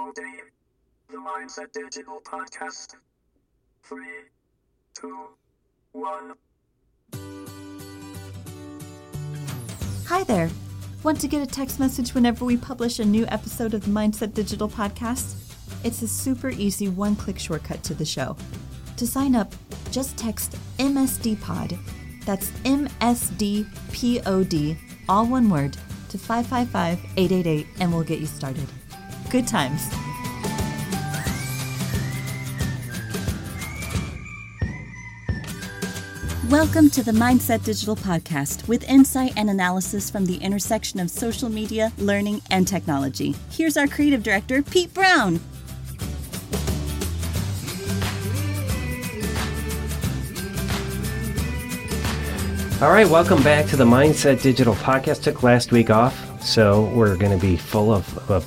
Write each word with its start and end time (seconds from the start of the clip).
The 0.00 1.16
Mindset 1.18 1.72
Digital 1.72 2.20
Podcast. 2.24 2.94
Three, 3.82 4.06
two, 4.98 5.26
one. 5.92 6.32
Hi 10.06 10.24
there. 10.24 10.48
Want 11.02 11.20
to 11.20 11.28
get 11.28 11.42
a 11.42 11.46
text 11.46 11.78
message 11.78 12.14
whenever 12.14 12.46
we 12.46 12.56
publish 12.56 12.98
a 12.98 13.04
new 13.04 13.26
episode 13.26 13.74
of 13.74 13.82
the 13.82 13.90
Mindset 13.90 14.32
Digital 14.32 14.70
Podcast? 14.70 15.34
It's 15.84 16.00
a 16.00 16.08
super 16.08 16.48
easy 16.48 16.88
one 16.88 17.14
click 17.14 17.38
shortcut 17.38 17.82
to 17.84 17.92
the 17.92 18.06
show. 18.06 18.38
To 18.96 19.06
sign 19.06 19.36
up, 19.36 19.52
just 19.90 20.16
text 20.16 20.56
MSDPOD. 20.78 21.78
That's 22.24 22.50
MSDPOD, 22.64 23.66
all 25.10 25.26
one 25.26 25.50
word, 25.50 25.76
to 26.08 26.16
555 26.18 26.98
888 27.18 27.66
and 27.80 27.92
we'll 27.92 28.02
get 28.02 28.20
you 28.20 28.26
started. 28.26 28.66
Good 29.30 29.46
times. 29.46 29.88
Welcome 36.50 36.90
to 36.90 37.04
the 37.04 37.12
Mindset 37.12 37.62
Digital 37.62 37.94
Podcast 37.94 38.66
with 38.66 38.82
insight 38.90 39.34
and 39.36 39.48
analysis 39.48 40.10
from 40.10 40.26
the 40.26 40.36
intersection 40.38 40.98
of 40.98 41.10
social 41.10 41.48
media, 41.48 41.92
learning, 41.98 42.42
and 42.50 42.66
technology. 42.66 43.36
Here's 43.52 43.76
our 43.76 43.86
creative 43.86 44.24
director, 44.24 44.62
Pete 44.62 44.92
Brown. 44.92 45.38
All 52.82 52.90
right, 52.90 53.08
welcome 53.08 53.44
back 53.44 53.66
to 53.66 53.76
the 53.76 53.84
Mindset 53.84 54.42
Digital 54.42 54.74
Podcast. 54.74 55.22
Took 55.22 55.44
last 55.44 55.70
week 55.70 55.88
off, 55.88 56.42
so 56.42 56.86
we're 56.96 57.16
going 57.16 57.38
to 57.38 57.46
be 57.46 57.56
full 57.56 57.94
of, 57.94 58.28
of 58.28 58.44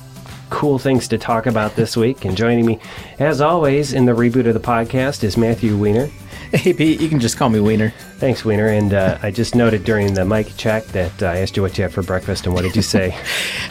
cool 0.54 0.78
things 0.78 1.08
to 1.08 1.18
talk 1.18 1.46
about 1.46 1.74
this 1.74 1.96
week. 1.96 2.24
And 2.24 2.36
joining 2.36 2.64
me, 2.64 2.78
as 3.18 3.40
always, 3.40 3.92
in 3.92 4.04
the 4.06 4.12
reboot 4.12 4.46
of 4.46 4.54
the 4.54 4.60
podcast 4.60 5.24
is 5.24 5.36
Matthew 5.36 5.76
Weiner. 5.76 6.06
Hey 6.52 6.72
Pete, 6.72 7.00
you 7.00 7.08
can 7.08 7.18
just 7.18 7.36
call 7.36 7.48
me 7.48 7.58
Weiner. 7.58 7.90
Thanks, 8.18 8.44
Weiner. 8.44 8.68
And 8.68 8.94
uh, 8.94 9.18
I 9.20 9.32
just 9.32 9.56
noted 9.56 9.82
during 9.82 10.14
the 10.14 10.24
mic 10.24 10.56
check 10.56 10.84
that 10.86 11.20
uh, 11.20 11.26
I 11.26 11.38
asked 11.38 11.56
you 11.56 11.62
what 11.62 11.76
you 11.76 11.82
had 11.82 11.92
for 11.92 12.04
breakfast, 12.04 12.46
and 12.46 12.54
what 12.54 12.62
did 12.62 12.76
you 12.76 12.82
say? 12.82 13.18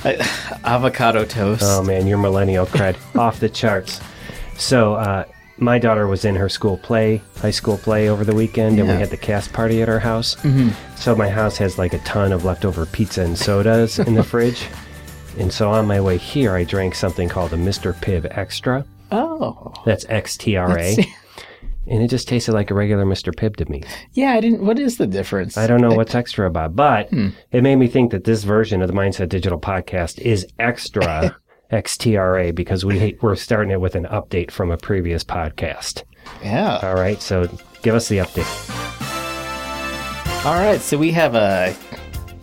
Avocado 0.65 1.23
toast. 1.23 1.63
oh 1.63 1.81
man, 1.81 2.05
your 2.05 2.17
millennial 2.17 2.65
cred 2.65 2.97
off 3.17 3.39
the 3.39 3.49
charts. 3.49 4.01
So. 4.57 4.95
Uh, 4.95 5.23
my 5.59 5.77
daughter 5.77 6.07
was 6.07 6.25
in 6.25 6.35
her 6.35 6.49
school 6.49 6.77
play, 6.77 7.21
high 7.37 7.51
school 7.51 7.77
play 7.77 8.09
over 8.09 8.25
the 8.25 8.33
weekend, 8.33 8.79
and 8.79 8.89
we 8.89 8.95
had 8.95 9.11
the 9.11 9.17
cast 9.17 9.53
party 9.53 9.83
at 9.83 9.87
our 9.87 9.99
house. 9.99 10.35
Mm-hmm. 10.37 10.69
So 10.95 11.15
my 11.15 11.29
house 11.29 11.57
has 11.57 11.77
like 11.77 11.93
a 11.93 11.99
ton 11.99 12.31
of 12.31 12.43
leftover 12.43 12.87
pizza 12.87 13.21
and 13.21 13.37
sodas 13.37 13.99
in 13.99 14.15
the 14.15 14.23
fridge. 14.33 14.67
And 15.39 15.51
so 15.51 15.71
on 15.71 15.87
my 15.87 15.99
way 15.99 16.17
here, 16.17 16.53
I 16.55 16.63
drank 16.63 16.95
something 16.95 17.27
called 17.29 17.53
a 17.53 17.57
Mr. 17.57 17.93
Pibb 17.93 18.27
Extra. 18.37 18.85
Oh, 19.11 19.73
That's 19.85 20.05
XTRA. 20.05 21.05
And 21.85 22.01
it 22.01 22.07
just 22.07 22.27
tasted 22.29 22.53
like 22.53 22.71
a 22.71 22.73
regular 22.73 23.03
Mr. 23.05 23.33
Pibb 23.35 23.57
to 23.57 23.69
me. 23.69 23.83
yeah. 24.13 24.31
I 24.33 24.39
didn't. 24.39 24.65
What 24.65 24.79
is 24.79 24.97
the 24.97 25.05
difference? 25.07 25.57
I 25.57 25.67
don't 25.67 25.81
know 25.81 25.91
what's 25.93 26.15
extra 26.15 26.47
about, 26.47 26.75
but 26.77 27.09
Hmm. 27.09 27.29
it 27.51 27.61
made 27.61 27.75
me 27.75 27.87
think 27.87 28.11
that 28.11 28.23
this 28.23 28.43
version 28.43 28.81
of 28.81 28.87
the 28.87 28.93
Mindset 28.93 29.27
Digital 29.29 29.59
podcast 29.59 30.17
is 30.19 30.47
extra 30.59 31.35
XTRA 31.71 32.55
because 32.55 32.85
we 32.85 33.17
we're 33.21 33.35
starting 33.35 33.71
it 33.71 33.81
with 33.81 33.95
an 33.95 34.05
update 34.05 34.49
from 34.51 34.71
a 34.71 34.77
previous 34.77 35.23
podcast. 35.25 36.03
Yeah. 36.41 36.79
All 36.81 36.95
right, 36.95 37.21
so 37.21 37.49
give 37.81 37.95
us 37.95 38.07
the 38.07 38.19
update. 38.19 38.47
All 40.45 40.55
right. 40.55 40.79
So 40.81 40.97
we 40.97 41.11
have 41.11 41.35
a 41.35 41.73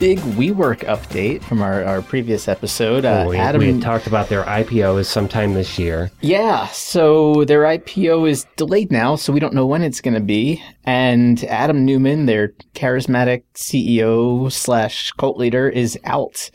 big 0.00 0.18
WeWork 0.18 0.78
update 0.86 1.42
from 1.42 1.60
our, 1.60 1.84
our 1.84 2.00
previous 2.00 2.48
episode. 2.48 3.04
Uh, 3.04 3.26
we, 3.28 3.36
Adam. 3.36 3.60
we 3.60 3.80
talked 3.80 4.06
about 4.06 4.30
their 4.30 4.44
IPO 4.44 4.98
is 4.98 5.08
sometime 5.08 5.52
this 5.52 5.78
year. 5.78 6.10
yeah. 6.22 6.66
So 6.68 7.44
their 7.44 7.64
IPO 7.64 8.28
is 8.28 8.46
delayed 8.56 8.90
now, 8.90 9.14
so 9.16 9.30
we 9.30 9.40
don't 9.40 9.52
know 9.52 9.66
when 9.66 9.82
it's 9.82 10.00
going 10.00 10.14
to 10.14 10.20
be. 10.20 10.64
And 10.84 11.44
Adam 11.44 11.84
Newman, 11.84 12.24
their 12.24 12.48
charismatic 12.74 13.42
CEO 13.54 14.50
slash 14.50 15.12
cult 15.12 15.36
leader, 15.36 15.68
is 15.68 15.98
out. 16.04 16.50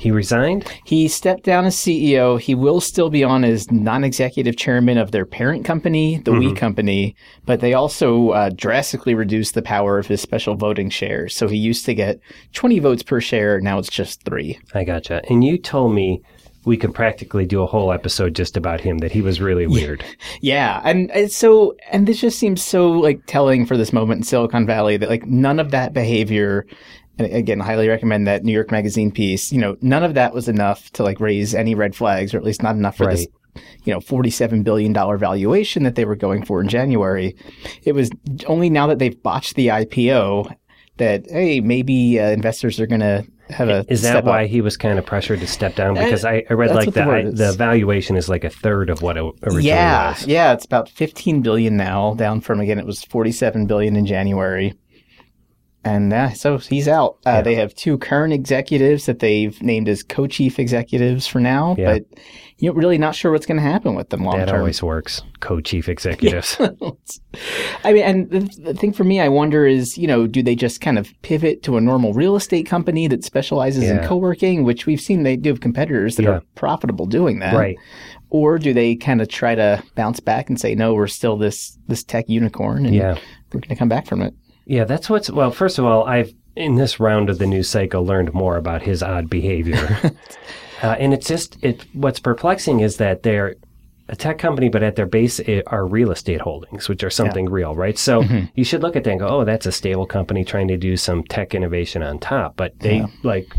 He 0.00 0.10
resigned. 0.10 0.66
He 0.84 1.08
stepped 1.08 1.44
down 1.44 1.66
as 1.66 1.76
CEO. 1.76 2.40
He 2.40 2.54
will 2.54 2.80
still 2.80 3.10
be 3.10 3.22
on 3.22 3.44
as 3.44 3.70
non-executive 3.70 4.56
chairman 4.56 4.96
of 4.96 5.10
their 5.10 5.26
parent 5.26 5.66
company, 5.66 6.22
the 6.24 6.32
We 6.32 6.54
Company, 6.54 7.14
but 7.44 7.60
they 7.60 7.74
also 7.74 8.30
uh, 8.30 8.50
drastically 8.54 9.14
reduced 9.14 9.52
the 9.52 9.60
power 9.60 9.98
of 9.98 10.06
his 10.06 10.22
special 10.22 10.56
voting 10.56 10.88
shares. 10.88 11.36
So 11.36 11.48
he 11.48 11.58
used 11.58 11.84
to 11.84 11.94
get 11.94 12.18
20 12.54 12.78
votes 12.78 13.02
per 13.02 13.20
share. 13.20 13.60
Now 13.60 13.78
it's 13.78 13.90
just 13.90 14.24
three. 14.24 14.58
I 14.74 14.84
gotcha. 14.84 15.20
And 15.28 15.44
you 15.44 15.58
told 15.58 15.94
me 15.94 16.22
we 16.64 16.76
could 16.76 16.94
practically 16.94 17.46
do 17.46 17.62
a 17.62 17.66
whole 17.66 17.92
episode 17.92 18.34
just 18.34 18.56
about 18.56 18.80
him. 18.80 18.98
That 18.98 19.12
he 19.12 19.22
was 19.22 19.40
really 19.40 19.66
weird. 19.66 20.04
Yeah, 20.42 20.80
and 20.84 21.10
it's 21.14 21.36
so, 21.36 21.76
and 21.90 22.06
this 22.06 22.20
just 22.20 22.38
seems 22.38 22.62
so 22.62 22.90
like 22.90 23.26
telling 23.26 23.66
for 23.66 23.76
this 23.76 23.92
moment 23.92 24.18
in 24.18 24.22
Silicon 24.22 24.64
Valley 24.64 24.96
that 24.96 25.10
like 25.10 25.26
none 25.26 25.58
of 25.58 25.70
that 25.70 25.92
behavior. 25.92 26.66
And 27.20 27.32
again, 27.34 27.60
highly 27.60 27.88
recommend 27.88 28.26
that 28.26 28.44
New 28.44 28.52
York 28.52 28.70
Magazine 28.70 29.12
piece. 29.12 29.52
You 29.52 29.60
know, 29.60 29.76
none 29.82 30.02
of 30.02 30.14
that 30.14 30.32
was 30.32 30.48
enough 30.48 30.90
to 30.92 31.02
like 31.02 31.20
raise 31.20 31.54
any 31.54 31.74
red 31.74 31.94
flags, 31.94 32.32
or 32.32 32.38
at 32.38 32.44
least 32.44 32.62
not 32.62 32.76
enough 32.76 32.96
for 32.96 33.06
this 33.06 33.26
you 33.84 33.92
know, 33.92 34.00
$47 34.00 34.62
billion 34.64 34.92
valuation 34.94 35.82
that 35.82 35.94
they 35.96 36.04
were 36.04 36.16
going 36.16 36.44
for 36.44 36.60
in 36.60 36.68
January. 36.68 37.34
It 37.82 37.92
was 37.92 38.10
only 38.46 38.70
now 38.70 38.86
that 38.86 38.98
they've 38.98 39.20
botched 39.22 39.56
the 39.56 39.68
IPO 39.68 40.54
that, 40.98 41.24
hey, 41.28 41.60
maybe 41.60 42.20
uh, 42.20 42.30
investors 42.30 42.78
are 42.78 42.86
going 42.86 43.00
to 43.00 43.26
have 43.48 43.68
a. 43.68 43.84
Is 43.88 44.02
that 44.02 44.24
why 44.24 44.44
up. 44.44 44.50
he 44.50 44.60
was 44.60 44.76
kind 44.76 44.98
of 44.98 45.06
pressured 45.06 45.40
to 45.40 45.46
step 45.46 45.74
down? 45.74 45.94
Because 45.94 46.24
I, 46.24 46.44
I 46.48 46.52
read 46.52 46.70
that's 46.70 46.86
like 46.86 46.94
the 46.94 47.02
the 47.02 47.10
I, 47.10 47.22
the 47.24 47.52
valuation 47.52 48.16
is 48.16 48.28
like 48.28 48.44
a 48.44 48.50
third 48.50 48.90
of 48.90 49.02
what 49.02 49.16
it 49.16 49.22
originally 49.42 49.66
Yeah, 49.68 50.10
was. 50.10 50.26
yeah, 50.26 50.52
it's 50.52 50.64
about 50.64 50.88
15 50.88 51.42
billion 51.42 51.76
now, 51.76 52.14
down 52.14 52.40
from 52.40 52.60
again 52.60 52.78
it 52.78 52.86
was 52.86 53.02
47 53.04 53.66
billion 53.66 53.96
in 53.96 54.06
January. 54.06 54.74
And 55.84 56.12
uh, 56.12 56.30
so 56.34 56.58
he's 56.58 56.88
out. 56.88 57.16
Uh, 57.26 57.30
Yeah. 57.30 57.42
They 57.42 57.54
have 57.54 57.74
two 57.74 57.96
current 57.98 58.32
executives 58.34 59.06
that 59.06 59.20
they've 59.20 59.60
named 59.62 59.88
as 59.88 60.02
co-chief 60.02 60.58
executives 60.58 61.26
for 61.26 61.40
now, 61.40 61.74
Yeah. 61.78 61.92
but 61.94 62.04
you're 62.58 62.74
really 62.74 62.98
not 62.98 63.14
sure 63.14 63.32
what's 63.32 63.46
going 63.46 63.56
to 63.56 63.62
happen 63.62 63.94
with 63.94 64.10
them 64.10 64.22
long 64.22 64.36
That 64.36 64.48
term. 64.48 64.58
always 64.60 64.82
works. 64.82 65.22
Co-chief 65.40 65.88
executives. 65.94 66.58
I 67.84 67.92
mean, 67.94 68.02
and 68.02 68.30
the, 68.30 68.40
the 68.62 68.74
thing 68.74 68.92
for 68.92 69.04
me, 69.04 69.20
I 69.20 69.28
wonder 69.28 69.66
is, 69.66 69.96
you 69.96 70.06
know, 70.06 70.26
do 70.26 70.42
they 70.42 70.54
just 70.54 70.82
kind 70.82 70.98
of 70.98 71.10
pivot 71.22 71.62
to 71.62 71.78
a 71.78 71.80
normal 71.80 72.12
real 72.12 72.36
estate 72.36 72.66
company 72.66 73.06
that 73.08 73.24
specializes 73.24 73.84
Yeah. 73.84 74.02
in 74.02 74.06
co-working, 74.06 74.64
which 74.64 74.84
we've 74.84 75.00
seen 75.00 75.22
they 75.22 75.36
do 75.36 75.48
have 75.50 75.60
competitors 75.60 76.16
that 76.16 76.24
Yeah. 76.24 76.30
are 76.30 76.42
profitable 76.56 77.06
doing 77.06 77.38
that, 77.38 77.54
right. 77.54 77.78
Or 78.32 78.58
do 78.58 78.72
they 78.72 78.94
kind 78.94 79.20
of 79.20 79.28
try 79.28 79.54
to 79.56 79.82
bounce 79.96 80.20
back 80.20 80.48
and 80.48 80.60
say, 80.60 80.74
no, 80.76 80.94
we're 80.94 81.08
still 81.08 81.36
this 81.36 81.76
this 81.88 82.04
tech 82.04 82.28
unicorn, 82.28 82.86
and 82.86 82.94
Yeah. 82.94 83.14
we're 83.52 83.60
going 83.60 83.70
to 83.70 83.74
come 83.76 83.88
back 83.88 84.06
from 84.06 84.22
it? 84.22 84.34
Yeah, 84.70 84.84
that's 84.84 85.10
what's 85.10 85.28
well. 85.28 85.50
First 85.50 85.80
of 85.80 85.84
all, 85.84 86.04
I've 86.04 86.32
in 86.54 86.76
this 86.76 87.00
round 87.00 87.28
of 87.28 87.38
the 87.38 87.46
news 87.46 87.68
cycle 87.68 88.04
learned 88.04 88.32
more 88.32 88.56
about 88.56 88.82
his 88.82 89.02
odd 89.02 89.28
behavior, 89.28 89.98
uh, 90.82 90.94
and 90.96 91.12
it's 91.12 91.26
just 91.26 91.58
it. 91.60 91.84
What's 91.92 92.20
perplexing 92.20 92.78
is 92.78 92.98
that 92.98 93.24
they're 93.24 93.56
a 94.08 94.14
tech 94.14 94.38
company, 94.38 94.68
but 94.68 94.84
at 94.84 94.94
their 94.94 95.06
base 95.06 95.40
are 95.66 95.84
real 95.84 96.12
estate 96.12 96.40
holdings, 96.40 96.88
which 96.88 97.02
are 97.02 97.10
something 97.10 97.50
real, 97.50 97.74
right? 97.74 97.98
So 97.98 98.22
you 98.54 98.62
should 98.62 98.80
look 98.80 98.94
at 98.94 99.02
that 99.02 99.10
and 99.10 99.18
go, 99.18 99.26
"Oh, 99.26 99.44
that's 99.44 99.66
a 99.66 99.72
stable 99.72 100.06
company 100.06 100.44
trying 100.44 100.68
to 100.68 100.76
do 100.76 100.96
some 100.96 101.24
tech 101.24 101.52
innovation 101.52 102.04
on 102.04 102.20
top." 102.20 102.56
But 102.56 102.78
they 102.78 103.04
like 103.24 103.52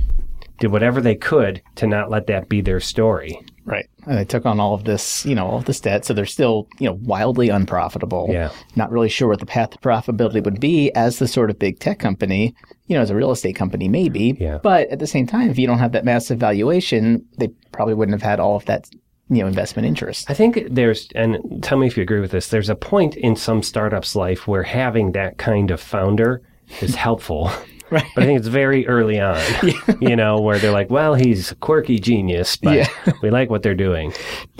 did 0.61 0.71
whatever 0.71 1.01
they 1.01 1.15
could 1.15 1.61
to 1.75 1.87
not 1.87 2.09
let 2.09 2.27
that 2.27 2.47
be 2.47 2.61
their 2.61 2.79
story. 2.79 3.37
Right. 3.65 3.87
And 4.07 4.17
they 4.17 4.25
took 4.25 4.45
on 4.45 4.59
all 4.59 4.73
of 4.73 4.85
this, 4.85 5.25
you 5.25 5.35
know, 5.35 5.45
all 5.45 5.57
of 5.57 5.65
this 5.65 5.79
debt. 5.79 6.05
So 6.05 6.13
they're 6.13 6.25
still, 6.25 6.67
you 6.79 6.87
know, 6.87 6.97
wildly 7.01 7.49
unprofitable. 7.49 8.27
Yeah. 8.29 8.51
Not 8.75 8.91
really 8.91 9.09
sure 9.09 9.27
what 9.27 9.39
the 9.39 9.45
path 9.45 9.71
to 9.71 9.77
profitability 9.77 10.43
would 10.43 10.59
be 10.59 10.91
as 10.93 11.19
the 11.19 11.27
sort 11.27 11.49
of 11.49 11.59
big 11.59 11.79
tech 11.79 11.99
company, 11.99 12.55
you 12.87 12.95
know, 12.95 13.01
as 13.01 13.09
a 13.09 13.15
real 13.15 13.31
estate 13.31 13.55
company, 13.55 13.87
maybe. 13.87 14.35
Yeah. 14.39 14.57
But 14.61 14.89
at 14.89 14.99
the 14.99 15.07
same 15.07 15.27
time, 15.27 15.49
if 15.49 15.59
you 15.59 15.67
don't 15.67 15.79
have 15.79 15.91
that 15.91 16.05
massive 16.05 16.39
valuation, 16.39 17.25
they 17.37 17.49
probably 17.71 17.93
wouldn't 17.93 18.19
have 18.19 18.27
had 18.27 18.39
all 18.39 18.55
of 18.55 18.65
that, 18.65 18.89
you 19.29 19.41
know, 19.41 19.47
investment 19.47 19.87
interest. 19.87 20.29
I 20.29 20.33
think 20.33 20.59
there's, 20.69 21.07
and 21.13 21.61
tell 21.61 21.77
me 21.77 21.87
if 21.87 21.95
you 21.95 22.03
agree 22.03 22.19
with 22.19 22.31
this, 22.31 22.47
there's 22.47 22.69
a 22.69 22.75
point 22.75 23.15
in 23.15 23.35
some 23.35 23.61
startups' 23.61 24.15
life 24.15 24.47
where 24.47 24.63
having 24.63 25.11
that 25.11 25.37
kind 25.37 25.69
of 25.69 25.79
founder 25.79 26.41
is 26.81 26.95
helpful. 27.07 27.51
Right. 27.91 28.05
But 28.15 28.23
I 28.23 28.25
think 28.25 28.39
it's 28.39 28.47
very 28.47 28.87
early 28.87 29.19
on, 29.19 29.37
you 30.01 30.15
know, 30.15 30.39
where 30.39 30.57
they're 30.57 30.71
like, 30.71 30.89
well, 30.89 31.13
he's 31.13 31.51
a 31.51 31.55
quirky 31.55 31.99
genius, 31.99 32.55
but 32.55 32.73
Yeah. 32.75 32.87
we 33.21 33.29
like 33.29 33.49
what 33.49 33.63
they're 33.63 33.75
doing. 33.75 34.13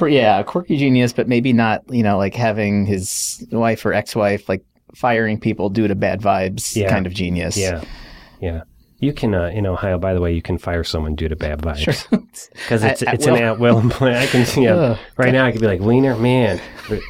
Yeah, 0.06 0.44
quirky 0.44 0.78
genius, 0.78 1.14
but 1.14 1.28
maybe 1.30 1.54
not, 1.54 1.82
you 1.90 2.04
know, 2.04 2.18
like 2.18 2.36
having 2.36 2.86
his 2.86 3.46
wife 3.52 3.86
or 3.86 3.94
ex-wife, 3.94 4.50
like 4.50 4.64
firing 4.94 5.40
people 5.40 5.70
due 5.70 5.88
to 5.88 5.96
bad 5.96 6.22
vibes 6.22 6.76
Yeah. 6.76 6.90
kind 6.90 7.08
of 7.08 7.14
genius. 7.14 7.56
Yeah. 7.58 7.82
Yeah. 8.42 8.62
You 9.00 9.14
can, 9.14 9.34
uh, 9.34 9.46
in 9.48 9.66
Ohio, 9.66 9.98
by 9.98 10.14
the 10.14 10.22
way, 10.22 10.34
you 10.34 10.42
can 10.44 10.58
fire 10.60 10.84
someone 10.84 11.16
due 11.16 11.28
to 11.30 11.36
bad 11.36 11.60
vibes. 11.60 12.08
Because 12.54 12.84
it's, 12.84 13.02
At- 13.02 13.14
it's 13.16 13.26
an 13.26 13.36
at 13.38 13.58
will 13.60 13.80
employment. 13.80 14.18
I 14.22 14.28
can 14.28 14.46
see, 14.46 14.64
yeah, 14.66 14.74
Ugh. 14.76 14.98
right 15.18 15.32
now 15.32 15.46
I 15.46 15.52
could 15.52 15.62
be 15.62 15.68
like, 15.68 15.80
Weiner, 15.80 16.16
man, 16.18 16.60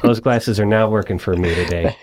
those 0.02 0.20
glasses 0.20 0.58
are 0.60 0.64
not 0.64 0.90
working 0.90 1.18
for 1.18 1.34
me 1.36 1.54
today. 1.54 1.96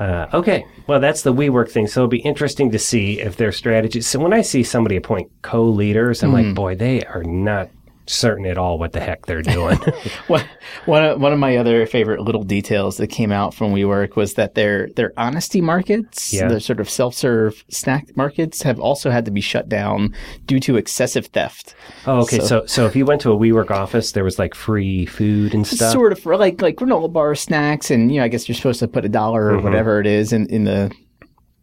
Uh, 0.00 0.26
okay, 0.32 0.64
well, 0.86 0.98
that's 0.98 1.20
the 1.22 1.32
WeWork 1.32 1.70
thing. 1.70 1.86
So 1.86 2.00
it'll 2.00 2.08
be 2.08 2.20
interesting 2.20 2.70
to 2.70 2.78
see 2.78 3.20
if 3.20 3.36
their 3.36 3.52
strategy. 3.52 4.00
So 4.00 4.18
when 4.18 4.32
I 4.32 4.40
see 4.40 4.62
somebody 4.62 4.96
appoint 4.96 5.30
co-leaders, 5.42 6.22
I'm 6.22 6.30
Hmm. 6.30 6.36
like, 6.36 6.54
boy, 6.54 6.74
they 6.74 7.04
are 7.04 7.22
not 7.22 7.68
certain 8.10 8.44
at 8.46 8.58
all 8.58 8.78
what 8.78 8.92
the 8.92 9.00
heck 9.00 9.26
they're 9.26 9.42
doing. 9.42 9.78
One, 10.26 10.44
one, 10.86 11.04
of, 11.04 11.20
one 11.20 11.32
of 11.32 11.38
my 11.38 11.56
other 11.56 11.86
favorite 11.86 12.20
little 12.20 12.42
details 12.42 12.96
that 12.98 13.06
came 13.08 13.32
out 13.32 13.54
from 13.54 13.72
WeWork 13.72 14.16
was 14.16 14.34
that 14.34 14.54
their 14.54 14.88
their 14.96 15.12
honesty 15.16 15.60
markets, 15.60 16.32
Yeah. 16.32 16.48
their 16.48 16.60
sort 16.60 16.80
of 16.80 16.88
self 16.90 17.14
serve 17.14 17.64
snack 17.70 18.16
markets, 18.16 18.62
have 18.62 18.78
also 18.80 19.10
had 19.10 19.24
to 19.26 19.30
be 19.30 19.40
shut 19.40 19.68
down 19.68 20.14
due 20.46 20.60
to 20.60 20.76
excessive 20.76 21.26
theft. 21.26 21.74
oh, 22.06 22.22
okay. 22.22 22.40
So, 22.40 22.66
so 22.66 22.86
if 22.86 22.94
you 22.96 23.04
went 23.04 23.20
to 23.22 23.32
a 23.32 23.36
WeWork 23.36 23.70
office, 23.70 24.12
there 24.12 24.24
was 24.24 24.38
like 24.38 24.54
free 24.54 25.06
food 25.06 25.54
and 25.54 25.66
stuff. 25.66 25.92
Sort 25.92 26.12
of 26.12 26.18
for 26.18 26.36
like 26.36 26.60
like 26.62 26.76
granola 26.76 27.12
bar 27.12 27.34
snacks, 27.34 27.90
and 27.90 28.12
you 28.12 28.18
know, 28.18 28.24
I 28.24 28.28
guess 28.28 28.48
you're 28.48 28.56
supposed 28.56 28.80
to 28.80 28.88
put 28.88 29.04
a 29.04 29.08
dollar 29.08 29.50
or 29.54 29.60
whatever 29.60 30.00
it 30.00 30.06
is 30.06 30.32
in, 30.32 30.46
in 30.46 30.64
the 30.64 30.90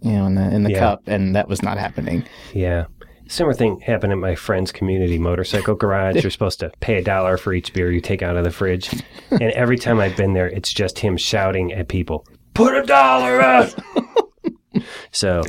you 0.02 0.12
know 0.12 0.26
in 0.26 0.36
the 0.36 0.42
in 0.44 0.64
the 0.64 0.70
Mm-hmm. 0.70 0.76
Yeah. 0.76 0.80
cup, 0.80 1.02
and 1.08 1.36
that 1.36 1.48
was 1.48 1.62
not 1.64 1.78
happening. 1.78 2.24
Yeah. 2.54 2.86
Similar 3.30 3.54
thing 3.54 3.80
happened 3.82 4.14
at 4.14 4.18
my 4.20 4.36
friend's 4.36 4.72
community 4.72 5.18
motorcycle 5.20 5.76
garage. 5.84 6.22
You're 6.24 6.32
supposed 6.32 6.60
to 6.62 6.72
pay 6.80 6.98
a 6.98 7.04
dollar 7.04 7.38
for 7.38 7.54
each 7.54 7.74
beer 7.74 7.92
you 7.92 8.02
take 8.02 8.22
out 8.22 8.38
of 8.38 8.44
the 8.44 8.52
fridge. 8.52 8.90
and 9.32 9.42
every 9.54 9.78
time 9.78 10.00
I've 10.00 10.16
been 10.18 10.34
there, 10.34 10.48
it's 10.48 10.72
just 10.74 11.00
him 11.00 11.18
shouting 11.18 11.74
at 11.74 11.88
people, 11.88 12.26
put 12.54 12.76
a 12.76 12.84
dollar 12.84 13.42
out. 13.42 13.76
so 15.12 15.42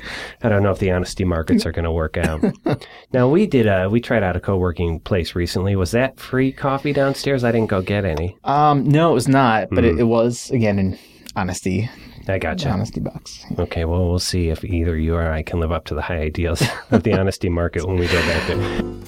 I 0.42 0.48
don't 0.48 0.62
know 0.62 0.70
if 0.70 0.78
the 0.78 0.90
honesty 0.90 1.24
markets 1.24 1.66
are 1.66 1.72
going 1.72 1.84
to 1.84 1.92
work 1.92 2.16
out. 2.16 2.42
now 3.12 3.28
we 3.28 3.46
did, 3.46 3.66
uh, 3.66 3.88
we 3.90 4.00
tried 4.00 4.22
out 4.22 4.36
a 4.36 4.40
co-working 4.40 5.00
place 5.00 5.34
recently. 5.34 5.76
Was 5.76 5.90
that 5.92 6.18
free 6.18 6.50
coffee 6.52 6.92
downstairs? 6.92 7.44
I 7.44 7.52
didn't 7.52 7.68
go 7.70 7.82
get 7.82 8.04
any. 8.04 8.36
Um, 8.44 8.84
no, 8.84 9.10
it 9.10 9.14
was 9.14 9.28
not, 9.28 9.68
but 9.70 9.84
Mm. 9.84 9.94
it, 9.94 10.00
it 10.00 10.04
was 10.04 10.50
again 10.50 10.78
in 10.78 10.98
honesty 11.36 11.88
I 12.28 12.38
gotcha. 12.38 12.68
honesty 12.68 13.00
box. 13.00 13.44
Okay, 13.58 13.84
well, 13.84 14.08
we'll 14.08 14.18
see 14.18 14.48
if 14.50 14.64
either 14.64 14.96
you 14.96 15.14
or 15.14 15.30
I 15.30 15.42
can 15.42 15.60
live 15.60 15.72
up 15.72 15.86
to 15.86 15.94
the 15.94 16.02
high 16.02 16.18
ideals 16.18 16.62
of 16.90 17.02
the 17.02 17.14
honesty 17.14 17.48
market 17.48 17.86
when 17.86 17.96
we 17.96 18.06
go 18.06 18.20
back 18.22 18.46
there. 18.46 18.98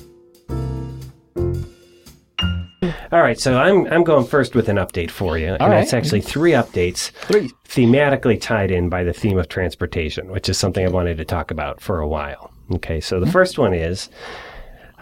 All 3.13 3.21
right, 3.21 3.39
so 3.41 3.59
I'm 3.59 3.87
I'm 3.89 4.05
going 4.05 4.25
first 4.25 4.55
with 4.55 4.69
an 4.69 4.77
update 4.77 5.11
for 5.11 5.37
you, 5.37 5.49
and 5.49 5.61
right. 5.61 5.83
it's 5.83 5.93
actually 5.93 6.21
three 6.21 6.53
updates 6.53 7.11
Three. 7.27 7.51
thematically 7.69 8.41
tied 8.41 8.71
in 8.71 8.89
by 8.89 9.03
the 9.03 9.13
theme 9.13 9.37
of 9.37 9.49
transportation, 9.49 10.31
which 10.31 10.49
is 10.49 10.57
something 10.57 10.87
I 10.87 10.91
wanted 10.91 11.17
to 11.19 11.25
talk 11.25 11.51
about 11.51 11.81
for 11.81 11.99
a 11.99 12.07
while. 12.07 12.53
Okay, 12.73 13.01
so 13.01 13.19
the 13.19 13.31
first 13.31 13.59
one 13.59 13.75
is 13.75 14.11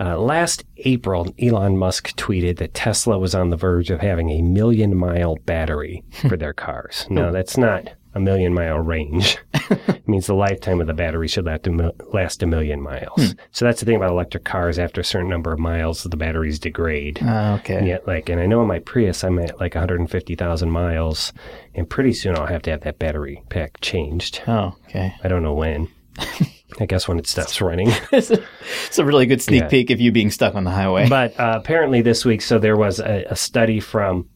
uh, 0.01 0.17
last 0.17 0.65
April, 0.79 1.35
Elon 1.41 1.77
Musk 1.77 2.17
tweeted 2.17 2.59
that 2.59 2.73
Tesla 2.73 3.19
was 3.19 3.35
on 3.35 3.51
the 3.51 3.57
verge 3.57 3.91
of 3.91 4.01
having 4.01 4.31
a 4.31 4.43
million 4.43 4.97
mile 4.97 5.37
battery 5.45 6.05
for 6.29 6.37
their 6.37 6.53
cars. 6.53 7.07
Now, 7.11 7.31
that's 7.31 7.57
not 7.57 7.91
a 8.15 8.21
million 8.21 8.55
mile 8.55 8.79
range. 8.79 9.39
it 9.71 10.09
means 10.09 10.27
the 10.27 10.35
lifetime 10.35 10.81
of 10.81 10.87
the 10.87 10.95
battery 10.95 11.29
should 11.29 11.45
last 11.45 11.67
a, 11.67 11.71
mil- 11.71 11.95
last 12.13 12.43
a 12.43 12.47
million 12.47 12.81
miles. 12.81 13.35
So 13.53 13.65
that's 13.65 13.81
the 13.81 13.87
thing 13.87 13.97
about 13.97 14.11
electric 14.11 14.45
cars. 14.45 14.79
After 14.79 15.01
a 15.01 15.05
certain 15.05 15.29
number 15.29 15.53
of 15.53 15.59
miles, 15.59 16.03
the 16.05 16.17
batteries 16.17 16.59
degrade. 16.59 17.23
Uh, 17.23 17.59
okay. 17.61 17.77
And 17.77 17.87
yet, 17.87 18.07
like, 18.07 18.29
and 18.29 18.41
I 18.41 18.47
know 18.47 18.63
in 18.63 18.69
my 18.69 18.79
Prius, 18.79 19.23
I'm 19.25 19.39
at 19.39 19.61
like 19.61 19.75
150,000 19.75 20.71
miles, 20.71 21.33
and 21.75 21.89
pretty 21.89 22.13
soon 22.13 22.37
I'll 22.37 22.47
have 22.47 22.63
to 22.63 22.71
have 22.71 22.81
that 22.81 22.99
battery 22.99 23.43
pack 23.51 23.81
changed. 23.81 24.43
Oh, 24.47 24.75
okay. 24.89 25.15
I 25.23 25.29
don't 25.29 25.43
know 25.43 25.55
when. 25.55 25.89
I 26.81 26.87
guess 26.87 27.09
when 27.09 27.19
it 27.19 27.27
stops 27.27 27.61
running. 27.61 27.89
it's, 28.13 28.31
a, 28.31 28.43
it's 28.87 28.99
a 28.99 29.05
really 29.05 29.27
good 29.27 29.41
sneak 29.43 29.63
Yeah. 29.63 29.69
peek 29.69 29.91
of 29.91 30.01
you 30.01 30.13
being 30.13 30.31
stuck 30.31 30.55
on 30.55 30.65
the 30.65 30.71
highway. 30.71 31.09
but 31.09 31.39
uh, 31.39 31.55
apparently 31.61 32.03
this 32.03 32.25
week, 32.25 32.43
so 32.43 32.59
there 32.59 32.77
was 32.77 33.01
a, 33.01 33.25
a 33.31 33.37
study 33.37 33.81
from, 33.81 34.29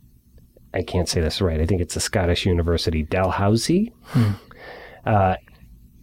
I 0.74 0.82
can't 0.82 1.08
say 1.08 1.20
this 1.20 1.40
right. 1.40 1.60
I 1.60 1.66
think 1.66 1.80
it's 1.80 1.94
the 1.94 2.00
Scottish 2.00 2.46
University 2.46 3.02
Dalhousie, 3.02 3.92
uh, 5.06 5.36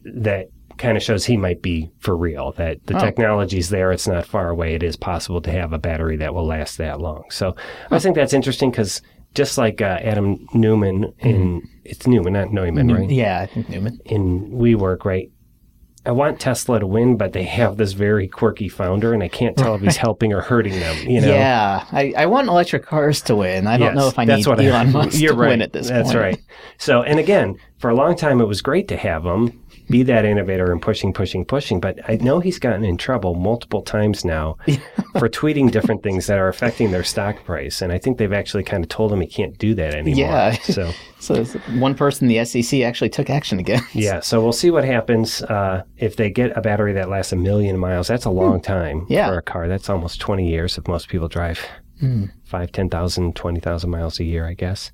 that 0.04 0.48
kind 0.78 0.96
of 0.96 1.04
shows 1.04 1.26
he 1.26 1.36
might 1.38 1.62
be 1.62 1.90
for 2.00 2.16
real. 2.16 2.54
That 2.54 2.86
the 2.86 2.96
Oh. 2.96 3.00
technology's 3.00 3.70
there. 3.70 3.92
It's 3.92 4.08
not 4.08 4.26
far 4.26 4.50
away. 4.50 4.76
It 4.76 4.84
is 4.84 4.96
possible 4.96 5.42
to 5.42 5.52
have 5.52 5.74
a 5.74 5.78
battery 5.80 6.16
that 6.18 6.34
will 6.34 6.46
last 6.46 6.78
that 6.78 7.02
long. 7.02 7.24
So 7.30 7.56
I 7.92 8.00
think 8.00 8.16
that's 8.16 8.34
interesting 8.34 8.72
because 8.72 9.02
just 9.36 9.58
like 9.58 9.82
uh, 9.82 10.00
Adam 10.02 10.48
Newman 10.54 11.14
in 11.20 11.62
it's 11.84 12.08
Newman, 12.08 12.34
not 12.34 12.52
Neumann, 12.54 12.88
right? 12.92 13.10
yeah, 13.10 13.42
I 13.42 13.46
think 13.48 13.70
Newman. 13.70 14.00
in 14.06 14.52
WeWork, 14.52 15.04
right? 15.06 15.30
I 16.06 16.12
want 16.12 16.40
Tesla 16.40 16.80
to 16.80 16.88
win, 16.88 17.18
but 17.18 17.34
they 17.34 17.44
have 17.44 17.76
this 17.78 17.92
very 17.92 18.28
quirky 18.28 18.70
founder, 18.70 19.14
and 19.14 19.22
I 19.22 19.28
can't 19.28 19.58
tell 19.58 19.76
if 19.76 19.82
he's 19.82 19.98
helping 20.08 20.32
or 20.34 20.42
hurting 20.42 20.80
them. 20.80 21.08
You 21.08 21.22
know? 21.22 21.28
Yeah, 21.34 21.86
I, 21.92 22.14
I 22.18 22.26
want 22.28 22.48
electric 22.48 22.86
cars 22.86 23.22
to 23.24 23.36
win. 23.36 23.68
I 23.68 23.78
don't 23.78 23.88
Yes, 23.88 23.96
know 23.98 24.08
if 24.08 24.18
I 24.18 24.26
that's 24.26 24.46
need 24.46 24.48
what 24.50 24.60
I- 24.62 24.66
Elon 24.66 24.92
Musk 24.94 25.20
You're 25.20 25.34
to 25.34 25.40
right. 25.40 25.50
win 25.50 25.62
at 25.62 25.74
this 25.74 25.90
That's 25.90 26.10
point. 26.14 26.20
right. 26.20 26.40
So, 26.78 27.04
and 27.04 27.20
again, 27.20 27.58
for 27.80 27.90
a 27.90 27.96
long 27.96 28.16
time, 28.16 28.40
it 28.40 28.46
was 28.46 28.62
great 28.62 28.88
to 28.88 28.98
have 28.98 29.26
him 29.26 29.62
be 29.90 30.04
that 30.04 30.24
innovator 30.26 30.72
and 30.72 30.82
pushing, 30.82 31.14
pushing, 31.14 31.44
pushing. 31.46 31.80
But 31.80 32.00
I 32.08 32.16
know 32.18 32.40
he's 32.40 32.60
gotten 32.60 32.84
in 32.84 32.96
trouble 32.98 33.36
multiple 33.36 33.82
times 33.82 34.24
now 34.24 34.58
for 35.18 35.28
tweeting 35.30 35.72
different 35.72 36.04
things 36.04 36.28
that 36.28 36.38
are 36.38 36.48
affecting 36.48 36.92
their 36.92 37.04
stock 37.04 37.44
price, 37.44 37.82
and 37.82 37.92
I 37.92 37.98
think 37.98 38.18
they've 38.18 38.32
actually 38.34 38.64
kind 38.64 38.84
of 38.84 38.90
told 38.90 39.12
him 39.12 39.22
he 39.22 39.28
can't 39.28 39.58
do 39.58 39.74
that 39.76 39.94
anymore. 39.96 40.20
Yeah. 40.26 40.52
So. 40.62 40.92
So 41.22 41.44
one 41.80 41.96
person, 41.96 42.30
the 42.30 42.46
SEC, 42.46 42.80
actually 42.80 43.10
took 43.10 43.30
action 43.30 43.60
against. 43.60 43.94
Yeah, 43.94 44.22
so 44.22 44.42
we'll 44.42 44.54
see 44.54 44.72
what 44.72 44.86
happens 44.86 45.42
uh, 45.42 45.84
if 45.98 46.16
they 46.16 46.30
get 46.30 46.56
a 46.58 46.62
battery 46.62 46.94
that 46.94 47.10
lasts 47.10 47.34
a 47.34 47.36
million 47.36 47.78
miles. 47.78 48.08
That's 48.08 48.24
a 48.24 48.30
long 48.30 48.62
time 48.62 49.06
Yeah. 49.10 49.28
for 49.28 49.38
a 49.38 49.42
car. 49.42 49.68
That's 49.68 49.90
almost 49.90 50.22
20 50.22 50.48
years 50.50 50.78
if 50.78 50.88
most 50.88 51.10
people 51.10 51.28
drive 51.28 51.60
five, 52.46 52.72
10,000, 52.72 53.36
20,000 53.36 53.90
miles 53.90 54.18
a 54.22 54.24
year, 54.24 54.48
I 54.48 54.54
guess. 54.54 54.94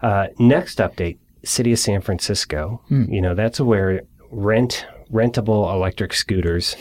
Uh, 0.00 0.28
next 0.38 0.78
update 0.78 1.18
City 1.44 1.72
of 1.72 1.80
San 1.80 2.02
Francisco. 2.02 2.80
You 2.88 3.20
know, 3.20 3.34
that's 3.34 3.60
where 3.60 4.02
rent 4.30 4.86
rentable 5.10 5.72
electric 5.72 6.12
scooters 6.12 6.76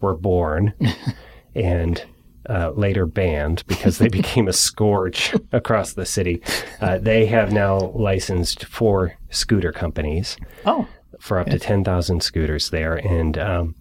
were 0.00 0.16
born 0.16 0.72
and 1.54 2.04
uh, 2.48 2.70
later 2.70 3.06
banned 3.06 3.62
because 3.66 3.98
they 3.98 4.08
became 4.08 4.48
a 4.48 4.52
scourge 4.52 5.34
across 5.52 5.92
the 5.92 6.06
city. 6.06 6.42
Uh, 6.80 6.98
they 6.98 7.26
have 7.26 7.52
now 7.52 7.78
licensed 7.94 8.64
four 8.64 9.14
scooter 9.30 9.70
companies 9.70 10.36
Oh, 10.66 10.88
for 11.20 11.38
up 11.38 11.46
to 11.48 11.58
10,000 11.58 12.20
scooters 12.22 12.70
there. 12.70 12.96
And 12.96 13.38
um, 13.38 13.74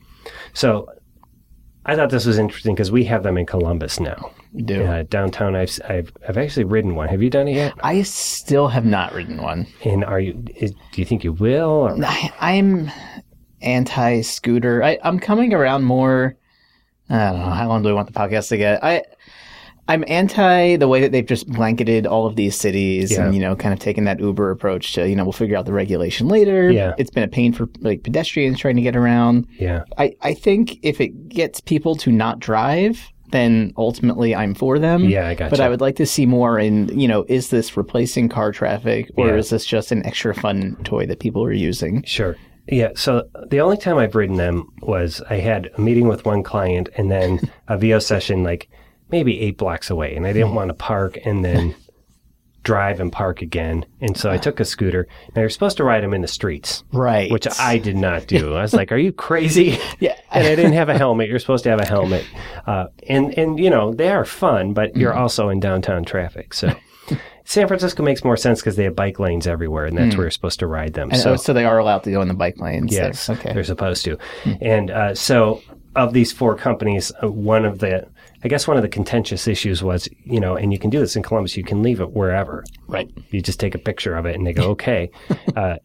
so 0.53 0.87
I 1.85 1.95
thought 1.95 2.11
this 2.11 2.25
was 2.25 2.37
interesting 2.37 2.75
because 2.75 2.91
we 2.91 3.05
have 3.05 3.23
them 3.23 3.37
in 3.37 3.45
Columbus 3.47 3.99
now. 3.99 4.31
You 4.53 4.63
do. 4.65 4.83
Uh, 4.83 5.03
downtown, 5.03 5.55
I've, 5.55 5.77
I've, 5.87 6.11
I've 6.27 6.37
actually 6.37 6.65
ridden 6.65 6.95
one. 6.95 7.07
Have 7.09 7.21
you 7.23 7.29
done 7.29 7.47
it 7.47 7.55
yet? 7.55 7.73
I 7.83 8.01
still 8.03 8.67
have 8.67 8.85
not 8.85 9.13
ridden 9.13 9.41
one. 9.41 9.67
And 9.85 10.03
are 10.03 10.19
you, 10.19 10.43
is, 10.55 10.71
do 10.91 11.01
you 11.01 11.05
think 11.05 11.23
you 11.23 11.33
will? 11.33 11.69
Or? 11.69 11.95
I, 12.05 12.33
I'm 12.39 12.91
anti-scooter. 13.61 14.83
I, 14.83 14.97
I'm 15.03 15.19
coming 15.19 15.53
around 15.53 15.83
more. 15.83 16.35
I 17.09 17.31
don't 17.31 17.39
know 17.39 17.49
how 17.49 17.67
long 17.67 17.83
do 17.83 17.89
we 17.89 17.93
want 17.93 18.07
the 18.07 18.17
podcast 18.17 18.49
to 18.49 18.57
get. 18.57 18.83
I 18.83 19.03
I'm 19.87 20.05
anti 20.07 20.77
the 20.77 20.87
way 20.87 21.01
that 21.01 21.11
they've 21.11 21.25
just 21.25 21.47
blanketed 21.47 22.07
all 22.07 22.25
of 22.25 22.37
these 22.37 22.55
cities 22.55 23.11
Yeah. 23.11 23.25
and 23.25 23.35
you 23.35 23.41
know 23.41 23.55
kind 23.55 23.73
of 23.73 23.79
taken 23.79 24.05
that 24.05 24.21
Uber 24.21 24.49
approach 24.51 24.93
to 24.93 25.09
you 25.09 25.15
know 25.17 25.23
we'll 25.25 25.33
figure 25.33 25.57
out 25.57 25.65
the 25.65 25.73
regulation 25.73 26.29
later. 26.29 26.71
Yeah. 26.71 26.93
it's 26.97 27.09
been 27.11 27.23
a 27.23 27.27
pain 27.27 27.51
for 27.51 27.67
like 27.81 28.03
pedestrians 28.03 28.59
trying 28.59 28.77
to 28.77 28.81
get 28.81 28.95
around. 28.95 29.47
Yeah. 29.59 29.83
I 29.97 30.15
I 30.21 30.33
think 30.33 30.77
if 30.83 31.01
it 31.01 31.27
gets 31.29 31.59
people 31.59 31.95
to 31.97 32.11
not 32.11 32.39
drive. 32.39 33.10
Then 33.31 33.73
ultimately, 33.77 34.35
I'm 34.35 34.53
for 34.53 34.77
them. 34.79 35.05
Yeah, 35.05 35.27
I 35.27 35.33
got 35.33 35.45
gotcha. 35.45 35.49
But 35.51 35.59
I 35.61 35.69
would 35.69 35.81
like 35.81 35.95
to 35.97 36.05
see 36.05 36.25
more 36.25 36.59
in, 36.59 36.87
you 36.99 37.07
know, 37.07 37.25
is 37.29 37.49
this 37.49 37.75
replacing 37.77 38.29
car 38.29 38.51
traffic 38.51 39.09
or 39.17 39.27
Yeah. 39.29 39.35
is 39.35 39.49
this 39.49 39.65
just 39.65 39.91
an 39.91 40.05
extra 40.05 40.35
fun 40.35 40.77
toy 40.83 41.05
that 41.05 41.19
people 41.19 41.43
are 41.43 41.51
using? 41.53 42.03
Sure. 42.03 42.35
Yeah. 42.67 42.89
So 42.95 43.23
the 43.49 43.59
only 43.61 43.77
time 43.77 43.97
I've 43.97 44.15
ridden 44.15 44.35
them 44.37 44.71
was 44.81 45.21
I 45.29 45.37
had 45.37 45.69
a 45.77 45.81
meeting 45.81 46.07
with 46.07 46.25
one 46.25 46.43
client 46.43 46.89
and 46.97 47.09
then 47.09 47.39
a 47.67 47.77
VO 47.77 47.99
session 47.99 48.43
like 48.43 48.69
maybe 49.09 49.39
eight 49.41 49.57
blocks 49.57 49.89
away, 49.89 50.15
and 50.15 50.25
I 50.25 50.31
didn't 50.33 50.53
want 50.55 50.69
to 50.69 50.73
park 50.73 51.17
and 51.25 51.43
then 51.43 51.75
drive 52.63 52.99
and 52.99 53.11
park 53.11 53.41
again, 53.41 53.85
and 54.01 54.15
so 54.15 54.29
I 54.29 54.37
took 54.37 54.59
a 54.59 54.65
scooter. 54.65 55.07
Now 55.35 55.41
you're 55.41 55.49
supposed 55.49 55.77
to 55.77 55.83
ride 55.83 56.03
them 56.03 56.13
in 56.13 56.21
the 56.21 56.27
streets, 56.27 56.83
Right. 56.93 57.31
which 57.31 57.47
I 57.59 57.77
did 57.79 57.95
not 57.97 58.27
do. 58.27 58.53
I 58.55 58.61
was 58.61 58.73
like, 58.73 58.91
"Are 58.91 58.97
you 58.97 59.11
crazy?" 59.11 59.79
Yeah. 59.99 60.15
and 60.31 60.47
I 60.47 60.55
didn't 60.55 60.73
have 60.73 60.89
a 60.89 60.97
helmet. 60.97 61.27
You're 61.29 61.39
supposed 61.39 61.63
to 61.65 61.69
have 61.71 61.79
a 61.81 61.85
helmet, 61.85 62.25
uh, 62.67 62.87
and 63.09 63.37
and 63.37 63.59
you 63.59 63.69
know 63.69 63.93
they 63.93 64.09
are 64.09 64.25
fun, 64.25 64.73
but 64.73 64.95
you're 64.95 65.13
also 65.13 65.49
in 65.49 65.59
downtown 65.59 66.03
traffic, 66.03 66.53
so. 66.53 66.73
San 67.43 67.67
Francisco 67.67 68.01
makes 68.03 68.23
more 68.23 68.37
sense 68.37 68.61
because 68.61 68.75
they 68.77 68.83
have 68.85 68.95
bike 68.95 69.19
lanes 69.19 69.45
everywhere, 69.47 69.85
and 69.85 69.97
that's 69.97 70.15
where 70.15 70.25
you're 70.25 70.31
supposed 70.31 70.59
to 70.59 70.67
ride 70.67 70.93
them. 70.93 71.09
And, 71.09 71.19
so 71.19 71.33
oh, 71.33 71.35
so 71.35 71.51
they 71.51 71.65
are 71.65 71.79
allowed 71.79 72.03
to 72.03 72.11
go 72.11 72.21
in 72.21 72.27
the 72.29 72.33
bike 72.35 72.59
lanes. 72.59 72.93
Yes, 72.93 73.29
Okay. 73.29 73.51
they're 73.53 73.63
supposed 73.65 74.05
to. 74.05 74.17
And 74.61 74.89
uh, 74.91 75.15
so, 75.15 75.61
of 75.95 76.13
these 76.13 76.31
four 76.31 76.55
companies, 76.55 77.11
uh, 77.23 77.29
one 77.29 77.65
of 77.65 77.79
the, 77.79 78.07
I 78.43 78.47
guess, 78.47 78.67
one 78.67 78.77
of 78.77 78.83
the 78.83 78.89
contentious 78.89 79.47
issues 79.47 79.83
was, 79.83 80.07
you 80.23 80.39
know, 80.39 80.55
and 80.55 80.71
you 80.71 80.79
can 80.79 80.89
do 80.89 80.99
this 80.99 81.15
in 81.15 81.23
Columbus, 81.23 81.57
you 81.57 81.63
can 81.63 81.83
leave 81.83 81.99
it 81.99 82.11
wherever. 82.11 82.63
Right. 82.87 83.09
You 83.31 83.41
just 83.41 83.59
take 83.59 83.75
a 83.75 83.79
picture 83.79 84.15
of 84.15 84.25
it, 84.25 84.35
and 84.35 84.47
they 84.47 84.53
go, 84.53 84.63
okay. 84.71 85.11
uh, 85.55 85.77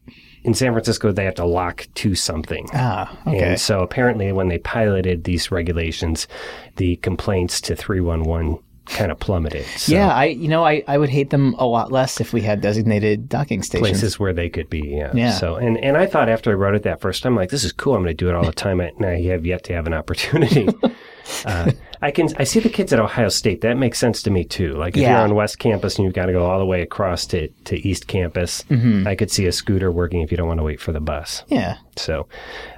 in 0.44 0.54
San 0.54 0.72
Francisco, 0.72 1.10
they 1.10 1.24
have 1.24 1.34
to 1.34 1.44
lock 1.44 1.88
to 1.94 2.14
something. 2.14 2.68
Ah, 2.72 3.18
okay. 3.26 3.40
And 3.40 3.60
so, 3.60 3.80
apparently, 3.80 4.30
when 4.30 4.48
they 4.48 4.58
piloted 4.58 5.24
these 5.24 5.50
regulations, 5.50 6.28
the 6.76 6.96
complaints 6.96 7.60
to 7.62 7.74
311 7.74 8.62
kind 8.86 9.10
of 9.12 9.18
plummeted. 9.18 9.64
So 9.76 9.92
yeah, 9.92 10.14
I 10.14 10.26
you 10.26 10.48
know 10.48 10.64
I, 10.64 10.82
I 10.88 10.96
would 10.98 11.08
hate 11.10 11.30
them 11.30 11.54
a 11.58 11.66
lot 11.66 11.92
less 11.92 12.20
if 12.20 12.32
we 12.32 12.40
had 12.40 12.60
designated 12.60 13.28
docking 13.28 13.62
stations. 13.62 13.88
places 13.88 14.18
where 14.18 14.32
they 14.32 14.48
could 14.48 14.70
be. 14.70 14.80
Yeah. 14.80 15.10
Yeah. 15.14 15.32
So, 15.32 15.56
and, 15.56 15.76
and 15.78 15.96
I 15.96 16.06
thought 16.06 16.28
after 16.28 16.50
I 16.50 16.54
wrote 16.54 16.74
it 16.74 16.82
that 16.84 17.00
first 17.00 17.22
time, 17.22 17.34
like, 17.36 17.50
this 17.50 17.64
is 17.64 17.72
cool. 17.72 17.94
I'm 17.94 18.02
going 18.02 18.16
to 18.16 18.24
do 18.24 18.28
it 18.28 18.34
all 18.34 18.44
the 18.44 18.52
time. 18.52 18.80
And 18.80 19.04
I 19.04 19.20
have 19.22 19.44
yet 19.44 19.64
to 19.64 19.74
have 19.74 19.86
an 19.86 19.92
opportunity. 19.94 20.68
uh, 21.44 21.72
I 22.02 22.10
can 22.10 22.28
I 22.38 22.44
see 22.44 22.60
the 22.60 22.68
kids 22.68 22.92
at 22.92 23.00
Ohio 23.00 23.28
State. 23.28 23.60
That 23.62 23.76
makes 23.76 23.98
sense 23.98 24.22
to 24.22 24.30
me 24.30 24.44
too. 24.44 24.74
Like 24.74 24.96
if 24.96 25.02
Yeah. 25.02 25.12
you're 25.18 25.20
on 25.28 25.34
West 25.34 25.58
Campus 25.58 25.96
and 25.96 26.04
you've 26.04 26.14
got 26.14 26.26
to 26.26 26.32
go 26.32 26.44
all 26.46 26.58
the 26.58 26.66
way 26.66 26.82
across 26.82 27.26
to, 27.26 27.48
to 27.64 27.76
East 27.88 28.06
Campus, 28.06 28.62
Mm-hmm. 28.70 29.06
I 29.08 29.14
could 29.14 29.30
see 29.30 29.46
a 29.46 29.52
scooter 29.52 29.90
working 29.90 30.20
if 30.22 30.30
you 30.30 30.36
don't 30.36 30.48
want 30.48 30.58
to 30.60 30.64
wait 30.64 30.80
for 30.80 30.92
the 30.92 31.00
bus. 31.00 31.42
Yeah. 31.48 31.78
So, 31.96 32.28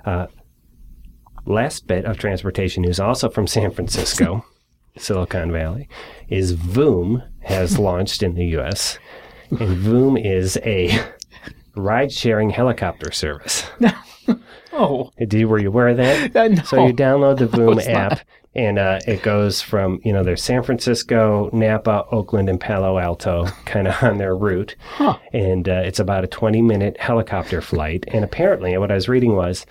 uh, 0.05 0.27
last 1.47 1.87
bit 1.87 2.05
of 2.05 2.19
transportation 2.19 2.83
news, 2.83 3.01
also 3.01 3.29
from 3.29 3.47
San 3.47 3.71
Francisco, 3.71 4.45
Silicon 5.01 5.53
Valley, 5.53 5.89
is 6.29 6.55
Voom 6.57 7.27
has 7.41 7.79
launched 7.89 8.23
in 8.23 8.35
the 8.35 8.47
U.S. 8.47 8.99
And 9.51 9.79
Voom 9.79 10.23
is 10.23 10.59
a 10.65 10.99
ride-sharing 11.75 12.51
helicopter 12.51 13.11
service. 13.11 13.65
Oh, 14.71 15.11
Did 15.27 15.47
were 15.47 15.59
you 15.59 15.69
aware 15.69 15.89
of 15.89 15.97
that? 15.97 16.37
Uh, 16.37 16.49
no. 16.49 16.63
So 16.63 16.87
you 16.87 16.93
download 16.93 17.39
the 17.39 17.47
Voom 17.49 17.75
was 17.77 17.89
not. 17.89 18.13
app, 18.13 18.21
and 18.55 18.79
uh, 18.79 19.01
it 19.09 19.23
goes 19.23 19.61
from 19.63 19.99
you 20.05 20.13
know 20.13 20.23
there's 20.23 20.43
San 20.43 20.63
Francisco, 20.63 21.51
Napa, 21.53 22.05
Oakland, 22.13 22.49
and 22.49 22.61
Palo 22.61 22.99
Alto, 22.99 23.47
kind 23.65 23.89
of 23.89 24.01
on 24.03 24.19
their 24.19 24.37
route, 24.37 24.77
and 25.33 25.69
uh, 25.69 25.83
it's 25.85 25.99
about 25.99 26.23
a 26.23 26.29
20 26.29 26.63
minute 26.63 26.97
helicopter 27.01 27.61
flight. 27.61 28.05
And 28.09 28.25
apparently, 28.25 28.77
what 28.79 28.91
I 28.93 28.95
was 28.95 29.09
reading 29.09 29.35
was. 29.35 29.67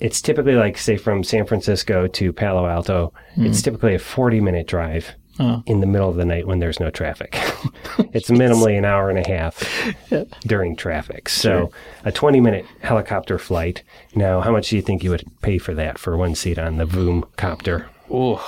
It's 0.00 0.20
typically 0.20 0.54
like, 0.54 0.78
say, 0.78 0.96
from 0.96 1.24
San 1.24 1.46
Francisco 1.46 2.06
to 2.06 2.32
Palo 2.32 2.66
Alto, 2.66 3.12
hmm. 3.34 3.46
it's 3.46 3.62
typically 3.62 3.94
a 3.94 3.98
40 3.98 4.40
minute 4.40 4.66
drive 4.66 5.14
Oh. 5.40 5.62
in 5.66 5.78
the 5.78 5.86
middle 5.86 6.08
of 6.10 6.16
the 6.16 6.24
night 6.24 6.48
when 6.48 6.58
there's 6.58 6.80
no 6.80 6.90
traffic. 6.90 7.34
it's 8.12 8.28
minimally 8.28 8.76
an 8.76 8.84
hour 8.84 9.08
and 9.08 9.24
a 9.24 9.28
half 9.28 9.62
during 10.40 10.74
traffic. 10.74 11.28
So 11.28 11.70
a 12.04 12.10
20 12.10 12.40
minute 12.40 12.66
helicopter 12.80 13.38
flight. 13.38 13.84
Now, 14.16 14.40
how 14.40 14.50
much 14.50 14.70
do 14.70 14.76
you 14.76 14.82
think 14.82 15.04
you 15.04 15.10
would 15.10 15.22
pay 15.40 15.58
for 15.58 15.74
that 15.74 15.96
for 15.96 16.16
one 16.16 16.34
seat 16.34 16.58
on 16.58 16.78
the 16.78 16.86
Voom 16.86 17.22
copter? 17.36 17.88
Ooh. 18.10 18.40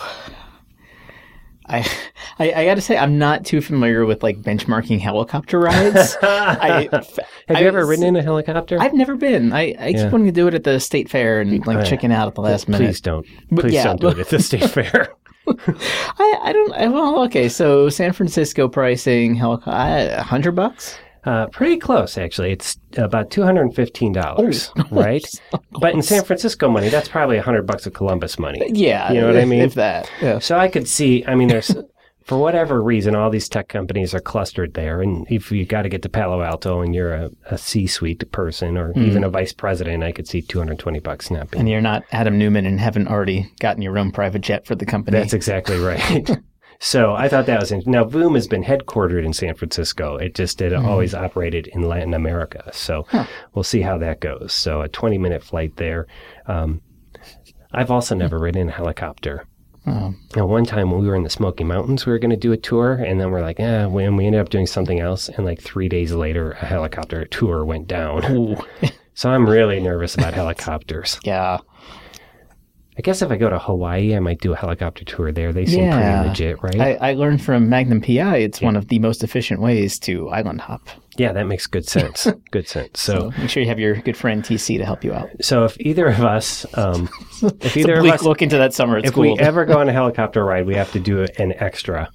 I, 1.71 1.87
I 2.39 2.53
I 2.53 2.65
gotta 2.65 2.81
say 2.81 2.97
I'm 2.99 3.17
not 3.19 3.45
too 3.45 3.61
familiar 3.61 4.05
with 4.05 4.23
like 4.23 4.37
benchmarking 4.43 5.01
helicopter 5.01 5.59
rides. 5.61 6.17
I, 6.23 6.89
Have 7.49 7.61
you 7.61 7.67
ever 7.69 7.87
ridden 7.87 8.05
in 8.05 8.17
a 8.17 8.23
helicopter? 8.23 8.77
I've 8.81 8.95
never 8.95 9.15
been. 9.17 9.53
I, 9.53 9.75
I 9.79 9.89
Yeah. 9.89 10.03
keep 10.05 10.13
wanting 10.13 10.27
to 10.27 10.33
do 10.33 10.47
it 10.49 10.55
at 10.55 10.65
the 10.65 10.81
state 10.81 11.09
fair 11.09 11.41
and 11.41 11.67
like 11.67 11.79
Uh, 11.79 11.85
chicken 11.85 12.13
out 12.13 12.29
at 12.29 12.35
the 12.35 12.41
last 12.43 12.69
minute. 12.69 12.87
Please 12.87 13.01
don't. 13.01 13.27
But 13.51 13.63
Please 13.63 13.75
yeah, 13.75 13.85
don't 13.85 14.01
do 14.01 14.09
it 14.09 14.19
at 14.19 14.29
the 14.29 14.39
state 14.43 14.69
fair. 14.69 15.15
I, 15.47 16.39
I 16.45 16.53
don't. 16.53 16.73
I, 16.75 16.87
well, 16.89 17.23
okay. 17.25 17.49
So 17.49 17.89
San 17.89 18.13
Francisco 18.13 18.69
pricing 18.69 19.35
helicopter 19.35 20.15
a 20.17 20.23
hundred 20.23 20.53
bucks. 20.53 20.97
Uh, 21.25 21.47
pretty 21.49 21.77
close, 21.77 22.17
actually. 22.17 22.51
It's 22.53 22.79
about 22.97 23.31
two 23.31 23.43
hundred 23.43 23.63
and 23.63 23.75
fifteen 23.75 24.13
dollars, 24.13 24.71
Oh. 24.79 24.85
right? 24.91 25.25
But 25.81 25.95
in 25.95 26.03
San 26.03 26.25
Francisco 26.25 26.69
money, 26.69 26.89
that's 26.89 27.09
probably 27.09 27.37
a 27.37 27.43
hundred 27.43 27.67
bucks 27.67 27.87
of 27.87 27.93
Columbus 27.93 28.39
money. 28.39 28.63
Yeah, 28.73 29.13
You 29.13 29.21
know 29.21 29.27
what 29.27 29.37
I 29.37 29.45
mean? 29.45 29.61
If 29.61 29.75
that. 29.75 30.11
Yeah. 30.23 30.39
So 30.39 30.59
I 30.59 30.69
could 30.69 30.89
see. 30.89 31.25
I 31.27 31.35
mean, 31.35 31.49
there's 31.49 31.75
for 32.25 32.39
whatever 32.39 32.81
reason, 32.83 33.15
all 33.15 33.29
these 33.29 33.49
tech 33.49 33.69
companies 33.69 34.15
are 34.15 34.21
clustered 34.21 34.75
there, 34.75 35.03
and 35.03 35.27
if 35.31 35.51
you 35.51 35.65
got 35.67 35.83
to 35.83 35.89
get 35.89 36.03
to 36.03 36.09
Palo 36.09 36.43
Alto 36.43 36.81
and 36.81 36.95
you're 36.95 37.13
a, 37.13 37.31
a 37.47 37.59
C-suite 37.59 38.31
person 38.31 38.79
or 38.79 38.93
even 38.97 39.25
a 39.25 39.29
vice 39.29 39.53
president, 39.53 40.05
I 40.05 40.13
could 40.13 40.29
see 40.29 40.41
220 40.41 41.01
bucks 41.01 41.31
not 41.31 41.51
being. 41.51 41.61
And 41.63 41.69
you're 41.69 41.81
not 41.81 42.05
Adam 42.13 42.39
Newman 42.39 42.67
and 42.67 42.79
haven't 42.81 43.09
already 43.09 43.51
gotten 43.59 43.83
your 43.83 43.99
own 43.99 44.13
private 44.13 44.43
jet 44.43 44.65
for 44.67 44.75
the 44.77 44.87
company. 44.87 45.19
That's 45.19 45.33
exactly 45.35 45.79
right. 45.79 46.31
so 46.81 47.15
I 47.15 47.29
thought 47.29 47.47
that 47.47 47.61
was 47.61 47.71
interesting. 47.71 47.93
Now 47.93 48.05
Voom 48.05 48.35
has 48.35 48.49
been 48.49 48.65
headquartered 48.65 49.25
in 49.25 49.33
San 49.33 49.55
Francisco. 49.55 50.17
It 50.17 50.35
just 50.35 50.61
it 50.61 50.73
always 50.73 51.15
operated 51.15 51.69
in 51.69 51.83
Latin 51.83 52.15
America. 52.15 52.71
So 52.73 53.07
we'll 53.55 53.63
see 53.63 53.83
how 53.83 53.99
that 53.99 54.21
goes. 54.21 54.53
So 54.53 54.81
a 54.83 54.89
20 54.89 55.19
minute 55.19 55.45
flight 55.45 55.77
there. 55.77 56.07
Um, 56.47 56.81
I've 57.73 57.91
also 57.91 58.15
never 58.17 58.39
ridden 58.39 58.69
a 58.69 58.73
helicopter. 58.73 59.47
Oh. 59.87 60.15
Now, 60.37 60.47
one 60.47 60.65
time 60.65 60.91
when 60.91 61.01
we 61.01 61.09
were 61.09 61.15
in 61.15 61.23
the 61.23 61.31
Smoky 61.31 61.65
Mountains, 61.65 62.05
we 62.05 62.13
were 62.13 62.19
going 62.19 62.31
to 62.31 62.37
do 62.37 62.53
a 62.53 62.57
tour, 62.57 62.95
and 62.95 63.19
then 63.19 63.31
we're 63.31 63.41
like, 63.41 63.59
eh, 63.61 63.87
we, 63.87 64.05
and 64.05 64.17
we 64.17 64.27
ended 64.27 64.41
up 64.41 64.51
doing 64.51 64.67
something 64.67 65.01
else. 65.01 65.29
And 65.31 65.47
like 65.47 65.61
three 65.61 65.89
days 65.89 66.13
later, 66.13 66.53
a 66.53 66.67
helicopter 66.67 67.25
tour 67.25 67.65
went 67.65 67.89
down. 67.89 68.59
So 69.21 69.29
I'm 69.29 69.47
really 69.47 69.81
nervous 69.81 70.15
about 70.15 70.33
helicopters. 70.33 71.21
yeah. 71.25 71.59
I 73.01 73.03
guess 73.03 73.23
if 73.23 73.31
I 73.31 73.39
go 73.39 73.49
to 73.49 73.59
Hawaii, 73.59 74.15
I 74.15 74.21
might 74.21 74.43
do 74.43 74.53
a 74.53 74.57
helicopter 74.57 75.07
tour 75.07 75.33
there. 75.33 75.55
They 75.55 75.65
seem 75.65 75.85
Yeah. 75.85 75.95
pretty 76.23 76.29
legit, 76.29 76.63
right? 76.63 76.79
I, 77.01 77.13
I 77.13 77.15
learned 77.15 77.41
from 77.43 77.67
Magnum 77.71 78.03
PI 78.03 78.37
it's 78.37 78.61
one 78.61 78.77
of 78.77 78.89
the 78.89 78.99
most 78.99 79.25
efficient 79.25 79.63
ways 79.63 79.99
to 80.01 80.29
island 80.29 80.61
hop. 80.61 80.87
yeah, 81.17 81.33
that 81.33 81.47
makes 81.47 81.67
good 81.67 81.89
sense. 81.89 82.27
good 82.51 82.69
sense. 82.69 83.01
So, 83.01 83.31
So 83.31 83.41
make 83.41 83.49
sure 83.49 83.63
you 83.63 83.71
have 83.71 83.79
your 83.81 83.95
good 84.03 84.19
friend 84.19 84.45
TC 84.45 84.77
to 84.77 84.85
help 84.85 85.03
you 85.03 85.15
out. 85.15 85.31
so 85.41 85.65
if 85.65 85.81
either 85.81 86.09
of 86.09 86.21
us, 86.21 86.67
um, 86.75 87.09
if 87.63 87.75
either 87.75 87.95
of 88.01 88.05
us, 88.05 88.23
look 88.23 88.43
into 88.43 88.59
that 88.59 88.75
summer 88.75 88.99
if 88.99 89.17
we 89.17 89.35
ever 89.39 89.65
go 89.65 89.79
on 89.79 89.89
a 89.89 89.93
helicopter 90.01 90.45
ride, 90.45 90.67
we 90.67 90.75
have 90.75 90.93
to 90.93 91.01
do 91.01 91.27
an 91.39 91.55
extra. 91.57 92.11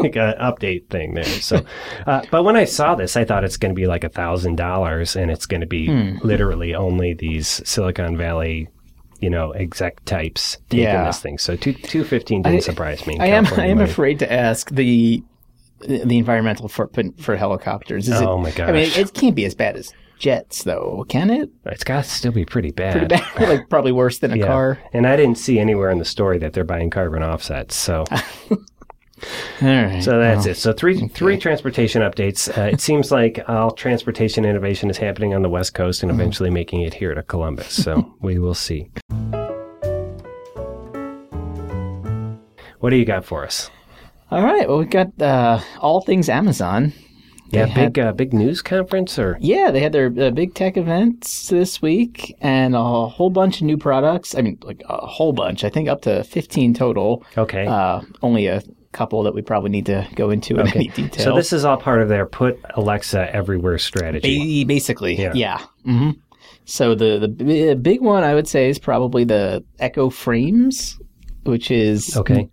Make 0.00 0.16
an 0.16 0.34
update 0.38 0.88
thing 0.90 1.14
there. 1.14 1.24
So, 1.24 1.64
uh, 2.06 2.22
but 2.30 2.42
when 2.44 2.56
I 2.56 2.64
saw 2.64 2.94
this, 2.94 3.16
I 3.16 3.24
thought 3.24 3.42
it's 3.44 3.56
going 3.56 3.74
to 3.74 3.78
be 3.80 3.86
like 3.86 4.04
a 4.04 4.08
thousand 4.10 4.56
dollars, 4.56 5.16
and 5.16 5.30
it's 5.30 5.46
going 5.46 5.60
to 5.62 5.66
be 5.66 5.86
Hmm. 5.86 6.18
literally 6.26 6.74
only 6.74 7.14
these 7.14 7.62
Silicon 7.64 8.16
Valley, 8.16 8.68
you 9.20 9.30
know, 9.30 9.52
exec 9.52 10.04
types 10.04 10.58
taking 10.68 10.84
Yeah. 10.84 11.04
this 11.06 11.20
thing. 11.20 11.38
So 11.38 11.56
two 11.56 11.72
two 11.72 12.04
fifteen 12.04 12.42
didn't 12.42 12.56
I- 12.56 12.60
surprise 12.60 13.06
me. 13.06 13.18
I 13.18 13.26
am 13.26 13.46
I 13.46 13.66
am 13.66 13.80
afraid 13.80 14.18
to 14.20 14.32
ask 14.32 14.70
the 14.70 15.22
the 15.80 16.16
environmental 16.18 16.68
footprint 16.68 17.20
for 17.22 17.36
helicopters. 17.36 18.08
Is 18.08 18.20
Oh 18.20 18.38
it, 18.44 18.58
my 18.58 18.64
I 18.64 18.72
mean, 18.72 18.82
it, 18.84 18.96
it 18.98 19.12
can't 19.14 19.36
be 19.36 19.44
as 19.44 19.54
bad 19.54 19.76
as 19.76 19.92
jets, 20.18 20.64
though, 20.64 21.04
can 21.10 21.28
it? 21.28 21.50
It's 21.66 21.84
got 21.84 22.04
to 22.04 22.10
still 22.10 22.32
be 22.32 22.46
pretty 22.46 22.70
bad. 22.70 22.92
Pretty 23.10 23.16
bad, 23.36 23.48
like 23.48 23.68
probably 23.68 23.92
worse 23.92 24.18
than 24.18 24.32
a 24.32 24.36
Yeah. 24.38 24.46
car. 24.46 24.78
And 24.94 25.06
I 25.06 25.16
didn't 25.16 25.36
see 25.36 25.58
anywhere 25.58 25.90
in 25.90 25.98
the 25.98 26.06
story 26.06 26.38
that 26.38 26.54
they're 26.54 26.64
buying 26.64 26.88
carbon 26.88 27.22
offsets. 27.22 27.76
So, 27.76 28.04
All 29.62 29.68
right. 29.68 30.02
so 30.02 30.18
that's 30.18 30.44
it. 30.46 30.56
So 30.56 30.72
three 30.72 31.08
three 31.08 31.38
transportation 31.38 32.02
updates. 32.02 32.48
Uh, 32.56 32.62
it 32.72 32.80
seems 32.80 33.10
like 33.10 33.40
all 33.48 33.70
transportation 33.70 34.44
innovation 34.44 34.90
is 34.90 34.98
happening 34.98 35.34
on 35.34 35.42
the 35.42 35.48
West 35.48 35.72
Coast 35.74 36.02
and 36.02 36.10
eventually 36.12 36.50
making 36.50 36.82
it 36.82 36.92
here 36.94 37.14
to 37.14 37.22
Columbus. 37.22 37.72
So 37.82 38.14
we 38.20 38.38
will 38.38 38.54
see. 38.54 38.90
What 42.80 42.90
do 42.90 42.96
you 42.96 43.04
got 43.06 43.24
for 43.24 43.44
us? 43.44 43.70
All 44.30 44.42
right. 44.42 44.68
Well, 44.68 44.78
we've 44.78 44.90
got 44.90 45.20
uh, 45.20 45.60
all 45.80 46.02
things 46.02 46.28
Amazon. 46.28 46.92
Yeah, 47.50 47.64
They 47.66 47.70
had- 47.70 47.92
big 47.92 48.04
uh, 48.04 48.12
big 48.12 48.32
news 48.34 48.60
conference 48.60 49.18
or 49.18 49.38
Yeah, 49.40 49.70
they 49.70 49.80
had 49.80 49.92
their 49.92 50.12
uh, 50.18 50.30
big 50.30 50.54
tech 50.54 50.76
events 50.76 51.48
this 51.48 51.80
week 51.80 52.34
and 52.40 52.74
a 52.74 53.06
whole 53.08 53.30
bunch 53.30 53.56
of 53.60 53.62
new 53.66 53.76
products. 53.78 54.34
I 54.34 54.42
mean, 54.42 54.58
like 54.62 54.82
a 54.88 55.06
whole 55.06 55.32
bunch. 55.32 55.62
I 55.64 55.68
think 55.70 55.88
up 55.88 56.02
to 56.02 56.24
15 56.24 56.74
total. 56.74 57.24
okay. 57.38 57.66
Uh, 57.66 58.00
only 58.22 58.46
a 58.48 58.62
couple 58.96 59.22
that 59.24 59.34
we 59.34 59.42
probably 59.42 59.70
need 59.70 59.86
to 59.86 60.06
go 60.14 60.30
into 60.30 60.58
in 60.58 60.66
any 60.68 60.88
detail. 60.88 61.24
so 61.24 61.34
this 61.36 61.52
is 61.52 61.64
all 61.64 61.76
part 61.76 62.00
of 62.02 62.08
their 62.08 62.26
put 62.26 62.58
Alexa 62.74 63.34
everywhere 63.34 63.78
strategy. 63.78 64.64
Ba- 64.64 64.68
Basically, 64.68 65.14
Yeah. 65.20 65.32
yeah. 65.34 65.60
hmm 65.84 66.10
So 66.64 66.94
the 66.94 67.18
the 67.18 67.28
b- 67.28 67.74
big 67.74 68.00
one 68.00 68.24
I 68.24 68.34
would 68.34 68.48
say 68.48 68.68
is 68.68 68.78
probably 68.78 69.24
the 69.24 69.62
Echo 69.78 70.10
Frames, 70.10 70.98
which 71.44 71.70
is 71.70 72.16
Okay. 72.16 72.48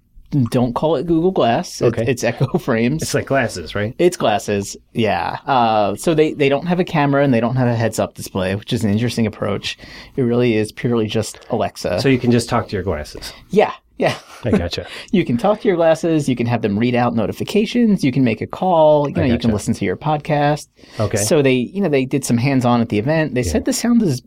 Don't 0.49 0.73
call 0.73 0.95
it 0.95 1.05
Google 1.05 1.29
Glass. 1.29 1.79
It's, 1.79 1.81
Okay. 1.83 2.05
it's 2.07 2.23
Echo 2.23 2.57
Frames. 2.57 3.03
It's 3.03 3.13
like 3.13 3.27
glasses, 3.27 3.75
right? 3.75 3.93
It's 3.99 4.17
glasses, 4.17 4.75
yeah. 4.93 5.37
Uh, 5.45 5.93
so 5.95 6.15
they, 6.15 6.33
they 6.33 6.49
don't 6.49 6.65
have 6.65 6.79
a 6.79 6.83
camera 6.83 7.23
and 7.23 7.31
they 7.31 7.39
don't 7.39 7.55
have 7.55 7.67
a 7.67 7.75
heads 7.75 7.99
up 7.99 8.15
display, 8.15 8.55
which 8.55 8.73
is 8.73 8.83
an 8.83 8.89
interesting 8.89 9.27
approach. 9.27 9.77
It 10.15 10.23
really 10.23 10.55
is 10.55 10.71
purely 10.71 11.05
just 11.05 11.45
Alexa. 11.51 12.01
So 12.01 12.09
you 12.09 12.17
can 12.17 12.31
just 12.31 12.49
talk 12.49 12.67
to 12.69 12.75
your 12.75 12.81
glasses. 12.81 13.31
yeah, 13.51 13.73
yeah. 13.97 14.17
I 14.43 14.51
gotcha. 14.51 14.87
You 15.11 15.23
can 15.23 15.37
talk 15.37 15.61
to 15.61 15.67
your 15.67 15.77
glasses. 15.77 16.27
You 16.27 16.35
can 16.35 16.47
have 16.47 16.61
them 16.61 16.77
read 16.77 16.95
out 16.95 17.15
notifications. 17.15 18.03
You 18.03 18.11
can 18.11 18.23
make 18.23 18.41
a 18.41 18.47
call. 18.47 19.07
You 19.07 19.15
know, 19.15 19.23
you 19.23 19.37
can 19.37 19.51
listen 19.51 19.73
to 19.75 19.85
your 19.85 19.95
podcast. 19.95 20.67
Okay. 20.99 21.17
So 21.17 21.41
they, 21.41 21.53
you 21.53 21.81
know, 21.81 21.89
they 21.89 22.05
did 22.05 22.25
some 22.25 22.37
hands-on 22.37 22.81
at 22.81 22.89
the 22.89 22.97
event. 22.97 23.35
They 23.35 23.43
said 23.43 23.65
the 23.65 23.73
sound 23.73 24.01
is 24.01 24.21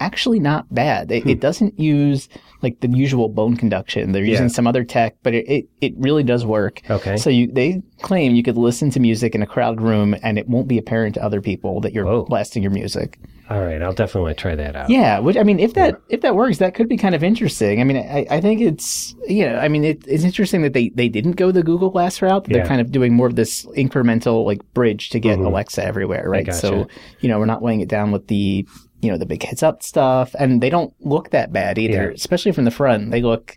actually 0.00 0.40
not 0.40 0.72
bad. 0.74 1.10
It, 1.12 1.26
it 1.26 1.40
doesn't 1.40 1.78
use 1.78 2.28
like 2.62 2.80
the 2.80 2.88
usual 2.88 3.28
bone 3.28 3.56
conduction. 3.56 4.12
They're 4.12 4.24
using 4.24 4.44
Hmm. 4.44 4.48
Yeah. 4.48 4.54
some 4.54 4.66
other 4.66 4.84
tech, 4.84 5.16
but 5.22 5.34
it, 5.34 5.46
it, 5.48 5.68
it 5.80 5.92
really 5.96 6.22
does 6.22 6.44
work. 6.46 6.80
Okay. 6.90 7.16
So 7.16 7.30
you 7.30 7.46
they 7.52 7.82
claim 8.00 8.34
you 8.34 8.42
could 8.42 8.56
listen 8.56 8.90
to 8.90 9.00
music 9.00 9.34
in 9.34 9.42
a 9.42 9.46
crowded 9.46 9.80
room 9.82 10.14
and 10.22 10.38
it 10.38 10.48
won't 10.48 10.68
be 10.68 10.78
apparent 10.78 11.14
to 11.14 11.22
other 11.24 11.40
people 11.40 11.80
that 11.82 11.92
you're 11.92 12.04
Whoa. 12.06 12.24
blasting 12.24 12.62
your 12.62 12.72
music. 12.72 13.18
All 13.50 13.60
right, 13.60 13.82
I'll 13.82 13.92
definitely 13.92 14.32
try 14.32 14.54
that 14.54 14.74
out. 14.74 14.88
Yeah, 14.88 15.18
which 15.18 15.36
I 15.36 15.42
mean, 15.42 15.58
if 15.60 15.74
that 15.74 16.00
if 16.08 16.22
that 16.22 16.34
works, 16.34 16.56
that 16.58 16.74
could 16.74 16.88
be 16.88 16.96
kind 16.96 17.14
of 17.14 17.22
interesting. 17.22 17.78
I 17.78 17.84
mean, 17.84 17.98
I, 17.98 18.26
I 18.30 18.40
think 18.40 18.62
it's 18.62 19.14
you 19.28 19.44
know, 19.46 19.56
I 19.58 19.68
mean, 19.68 19.84
it, 19.84 20.02
it's 20.08 20.24
interesting 20.24 20.62
that 20.62 20.72
they 20.72 20.88
they 20.94 21.10
didn't 21.10 21.32
go 21.32 21.52
the 21.52 21.62
Google 21.62 21.90
Glass 21.90 22.22
route. 22.22 22.44
They're 22.44 22.64
kind 22.64 22.80
of 22.80 22.90
doing 22.90 23.12
more 23.12 23.26
of 23.26 23.36
this 23.36 23.66
incremental 23.76 24.46
like 24.46 24.60
bridge 24.72 25.10
to 25.10 25.20
get 25.20 25.38
Alexa 25.38 25.84
everywhere, 25.84 26.24
right? 26.26 26.46
gotcha. 26.46 26.58
So 26.58 26.88
you 27.20 27.28
know, 27.28 27.38
we're 27.38 27.44
not 27.44 27.60
weighing 27.60 27.80
it 27.82 27.88
down 27.88 28.12
with 28.12 28.28
the 28.28 28.66
you 29.04 29.10
know 29.10 29.18
the 29.18 29.26
big 29.26 29.42
heads 29.42 29.62
up 29.62 29.82
stuff, 29.82 30.34
and 30.38 30.62
they 30.62 30.70
don't 30.70 30.94
look 31.00 31.30
that 31.30 31.52
bad 31.52 31.78
either, 31.78 32.08
Yeah. 32.08 32.14
especially 32.14 32.52
from 32.52 32.64
the 32.64 32.70
front. 32.70 33.10
They 33.10 33.20
look 33.22 33.56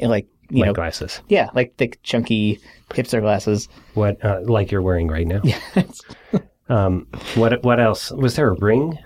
like 0.00 0.26
you 0.50 0.60
like 0.60 0.66
know, 0.68 0.72
glasses. 0.74 1.22
yeah, 1.28 1.48
like 1.54 1.76
thick, 1.78 2.02
chunky 2.02 2.60
hipster 2.90 3.20
glasses. 3.22 3.68
What, 3.94 4.22
uh, 4.24 4.40
like 4.44 4.70
you're 4.70 4.82
wearing 4.82 5.08
right 5.08 5.26
now? 5.26 5.40
um, 6.68 7.06
what, 7.34 7.62
what 7.64 7.80
else? 7.80 8.10
Was 8.12 8.36
there 8.36 8.50
a 8.50 8.54
ring? 8.60 8.98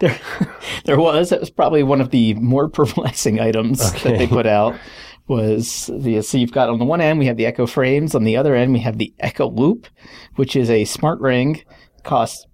there, 0.00 0.18
there 0.84 0.98
was. 0.98 1.30
That 1.30 1.40
was 1.40 1.50
probably 1.50 1.82
one 1.82 2.00
of 2.00 2.10
the 2.10 2.34
more 2.34 2.68
perplexing 2.80 3.40
items 3.40 3.80
that 4.02 4.18
they 4.18 4.26
put 4.26 4.46
out. 4.46 4.76
was 5.26 5.90
the 5.92 6.20
so 6.22 6.38
you've 6.38 6.52
got 6.52 6.68
on 6.68 6.78
the 6.78 6.84
one 6.84 7.00
end 7.00 7.18
we 7.18 7.26
have 7.26 7.36
the 7.38 7.46
Echo 7.46 7.66
frames, 7.66 8.14
on 8.14 8.24
the 8.24 8.36
other 8.36 8.54
end 8.54 8.72
we 8.72 8.80
have 8.80 8.98
the 8.98 9.12
Echo 9.20 9.50
Loop, 9.50 9.86
which 10.36 10.54
is 10.54 10.70
a 10.70 10.84
smart 10.84 11.18
ring, 11.20 11.62
costs 12.04 12.46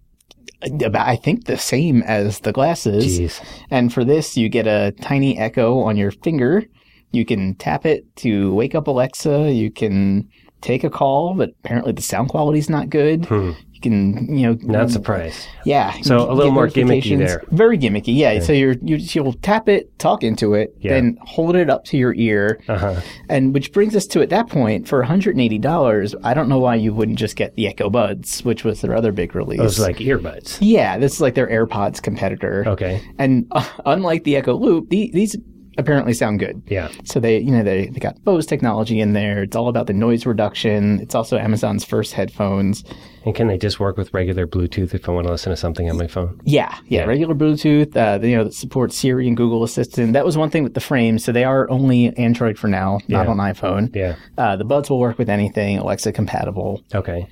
about 0.63 1.07
I 1.07 1.17
think 1.17 1.45
the 1.45 1.57
same 1.57 2.03
as 2.03 2.41
the 2.41 2.53
glasses. 2.53 3.19
Jeez. 3.19 3.41
And 3.71 3.93
for 3.93 4.05
this, 4.05 4.37
you 4.37 4.49
get 4.49 4.67
a 4.67 4.93
tiny 5.01 5.39
Echo 5.39 5.81
on 5.81 5.97
your 5.97 6.11
finger. 6.11 6.65
You 7.13 7.25
can 7.25 7.55
tap 7.57 7.87
it 7.87 8.05
to 8.17 8.55
wake 8.55 8.75
up 8.75 8.87
Alexa. 8.87 9.53
You 9.53 9.71
can 9.71 10.29
take 10.61 10.85
a 10.85 10.91
call, 10.91 11.35
but 11.35 11.51
apparently 11.65 11.93
the 11.93 12.03
sound 12.03 12.29
quality 12.29 12.59
is 12.59 12.71
not 12.71 12.91
good. 12.91 13.29
You 13.31 13.57
can, 13.81 14.37
you 14.37 14.47
know, 14.47 14.59
Not 14.63 14.91
surprised. 14.91 15.47
yeah. 15.65 15.93
So 16.03 16.31
a 16.31 16.35
little 16.35 16.53
more 16.53 16.69
gimmicky 16.69 17.17
there. 17.19 17.43
Very 17.51 17.79
gimmicky, 17.79 18.17
yeah. 18.17 18.41
So 18.41 18.53
you're 18.53 18.75
you 18.83 18.97
you'll 18.97 19.33
tap 19.35 19.69
it, 19.69 19.97
talk 19.99 20.23
into 20.23 20.55
it, 20.55 20.75
Yeah. 20.81 20.93
then 20.95 21.19
hold 21.23 21.57
it 21.57 21.69
up 21.71 21.85
to 21.87 21.97
your 21.97 22.15
ear, 22.15 22.61
Uh 22.69 22.79
huh. 22.79 23.01
and 23.29 23.53
which 23.55 23.73
brings 23.73 23.95
us 23.97 24.07
to 24.09 24.23
at 24.23 24.31
that 24.31 24.49
point 24.49 24.87
for 24.89 24.99
180 25.01 25.59
dollars. 25.59 26.15
I 26.25 26.35
don't 26.35 26.49
know 26.49 26.59
why 26.59 26.75
you 26.77 26.93
wouldn't 26.95 27.19
just 27.19 27.37
get 27.37 27.55
the 27.57 27.67
Echo 27.67 27.91
Buds, 27.91 28.45
which 28.45 28.65
was 28.65 28.81
their 28.81 28.95
other 28.95 29.13
big 29.13 29.35
release. 29.35 29.59
Those 29.59 29.81
like 29.81 29.97
earbuds. 29.97 30.59
yeah, 30.61 30.99
this 30.99 31.15
is 31.15 31.21
like 31.21 31.35
their 31.35 31.49
AirPods 31.49 32.03
competitor. 32.03 32.65
Okay. 32.67 33.01
And 33.19 33.47
uh, 33.51 33.67
unlike 33.87 34.25
the 34.25 34.37
Echo 34.37 34.55
Loop, 34.57 34.91
the, 34.91 35.11
these 35.13 35.37
apparently 35.81 36.13
sound 36.13 36.39
good. 36.39 36.63
Yeah. 36.69 36.89
So 37.05 37.19
they, 37.19 37.39
you 37.39 37.51
know, 37.51 37.63
they, 37.65 37.87
they 37.89 37.99
got 37.99 38.23
Bose 38.25 38.47
technology 38.47 39.01
in 39.01 39.13
there. 39.15 39.43
It's 39.43 39.57
all 39.57 39.69
about 39.69 39.87
the 39.89 39.93
noise 39.93 40.25
reduction. 40.27 41.01
It's 41.01 41.15
also 41.15 41.37
Amazon's 41.39 41.85
first 41.85 42.13
headphones. 42.13 42.85
And 43.27 43.35
can 43.35 43.49
they 43.49 43.59
just 43.59 43.81
work 43.81 43.97
with 43.97 44.15
regular 44.15 44.47
Bluetooth 44.47 44.95
if 44.95 45.09
I 45.09 45.13
want 45.13 45.27
to 45.27 45.33
listen 45.33 45.51
to 45.51 45.57
something 45.57 45.91
on 45.91 45.97
my 45.99 46.07
phone? 46.07 46.41
Yeah, 46.45 46.75
yeah, 46.87 47.01
Yeah. 47.01 47.05
regular 47.07 47.35
Bluetooth. 47.35 47.97
Uh, 47.97 48.25
you 48.25 48.37
know, 48.37 48.45
that 48.45 48.55
supports 48.55 48.97
Siri 48.97 49.27
and 49.29 49.37
Google 49.37 49.65
Assistant. 49.65 50.13
That 50.13 50.25
was 50.25 50.39
one 50.39 50.51
thing 50.51 50.63
with 50.63 50.75
the 50.75 50.81
frames. 50.81 51.25
So 51.25 51.33
they 51.33 51.45
are 51.45 51.69
only 51.71 52.17
Android 52.17 52.59
for 52.59 52.69
now, 52.69 53.01
not 53.09 53.25
Yeah. 53.27 53.31
on 53.31 53.37
iPhone. 53.39 53.95
Yeah. 53.95 54.15
Uh, 54.39 54.57
the 54.57 54.65
Buds 54.65 54.89
will 54.89 55.01
work 55.01 55.19
with 55.19 55.29
anything, 55.29 55.79
Alexa 55.79 56.13
compatible. 56.13 56.83
Okay. 56.95 57.27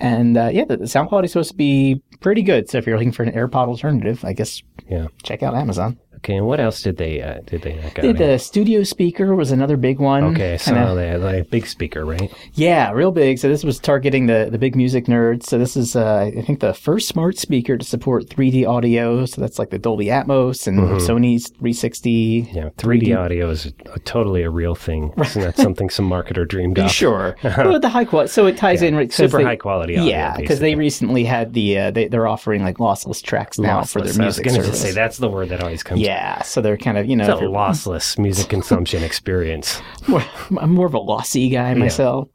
And 0.00 0.36
uh, 0.36 0.50
yeah, 0.52 0.64
the, 0.64 0.76
the 0.76 0.86
sound 0.86 1.08
quality 1.08 1.26
is 1.26 1.32
supposed 1.32 1.50
to 1.50 1.56
be 1.56 2.00
pretty 2.20 2.42
good. 2.42 2.70
So 2.70 2.78
if 2.78 2.86
you're 2.86 2.96
looking 2.96 3.10
for 3.12 3.24
an 3.24 3.32
AirPod 3.32 3.66
alternative, 3.68 4.24
I 4.24 4.32
guess 4.32 4.62
Yeah. 4.88 5.08
check 5.24 5.42
out 5.42 5.54
Amazon. 5.54 5.98
Okay. 6.16 6.34
And 6.36 6.46
what 6.48 6.58
else 6.58 6.82
did 6.82 6.96
they 6.96 7.22
uh, 7.22 7.38
did 7.46 7.62
they 7.62 7.76
not 7.76 7.94
The, 7.94 8.12
the 8.12 8.38
studio 8.38 8.82
speaker 8.82 9.36
was 9.36 9.52
another 9.52 9.76
big 9.76 10.00
one. 10.00 10.24
Okay, 10.24 10.54
I 10.54 10.56
saw 10.56 10.94
that 10.94 11.20
like 11.20 11.48
big 11.48 11.64
speaker, 11.64 12.04
right? 12.04 12.32
Yeah, 12.54 12.90
real 12.90 13.12
big. 13.12 13.38
So 13.38 13.48
this 13.48 13.62
was 13.62 13.78
targeting 13.78 14.26
the, 14.26 14.48
the 14.50 14.58
big 14.58 14.74
music 14.74 15.04
nerds. 15.06 15.44
So 15.44 15.58
this 15.58 15.76
is, 15.76 15.94
uh, 15.94 16.32
I 16.36 16.42
think, 16.42 16.58
the 16.58 16.74
first 16.74 17.06
smart 17.06 17.38
speaker 17.38 17.78
to 17.78 17.84
support 17.84 18.26
3D 18.26 18.66
audio. 18.66 19.26
So 19.26 19.40
that's 19.40 19.60
like 19.60 19.70
the 19.70 19.78
Dolby 19.78 20.06
Atmos 20.06 20.66
and 20.66 20.78
Mm-hmm. 20.80 20.96
Sony's 20.96 21.50
360. 21.50 22.50
Yeah, 22.52 22.70
3D 22.78 23.16
audio 23.16 23.48
is 23.50 23.66
a, 23.66 23.98
totally 24.00 24.42
a 24.42 24.50
real 24.50 24.74
thing. 24.74 25.12
Isn't 25.18 25.42
that 25.42 25.56
something 25.56 25.88
some 25.88 26.10
marketer 26.10 26.46
dreamed 26.48 26.80
up? 26.80 26.90
Sure, 26.90 27.36
but 27.42 27.80
the 27.80 27.88
high 27.88 28.04
quality. 28.04 28.28
So 28.30 28.46
it 28.46 28.56
ties 28.56 28.82
in 28.82 28.96
right- 28.96 29.08
'cause 29.08 29.16
Super 29.16 29.38
they- 29.38 29.44
high 29.44 29.56
quality 29.56 29.96
audio, 29.96 30.10
Yeah, 30.10 30.36
because 30.36 30.58
they 30.58 30.74
recently 30.74 31.24
had 31.24 31.54
the 31.54 31.78
uh, 31.78 31.90
they, 31.92 32.08
they're 32.08 32.26
offering 32.26 32.62
like 32.64 32.78
lossless 32.78 33.22
tracks 33.22 33.58
now 33.58 33.84
for 33.84 34.00
their 34.02 34.12
Lossless. 34.12 34.20
I 34.22 34.26
was 34.26 34.38
going 34.40 34.60
to 34.62 34.74
say 34.74 34.90
that's 34.90 35.18
the 35.18 35.28
word 35.30 35.50
that 35.50 35.62
always 35.62 35.82
comes. 35.84 36.00
yeah, 36.00 36.07
so 36.42 36.60
they're 36.60 36.76
kind 36.76 36.98
of 36.98 37.06
you 37.06 37.16
know 37.16 37.24
It's 37.32 37.40
a 37.40 37.44
lossless 37.44 38.18
music 38.18 38.48
consumption 38.56 39.02
experience. 39.02 39.80
more, 40.06 40.22
I'm 40.58 40.70
more 40.72 40.86
of 40.86 40.94
a 40.94 40.98
lossy 40.98 41.48
guy 41.48 41.74
myself. 41.74 42.28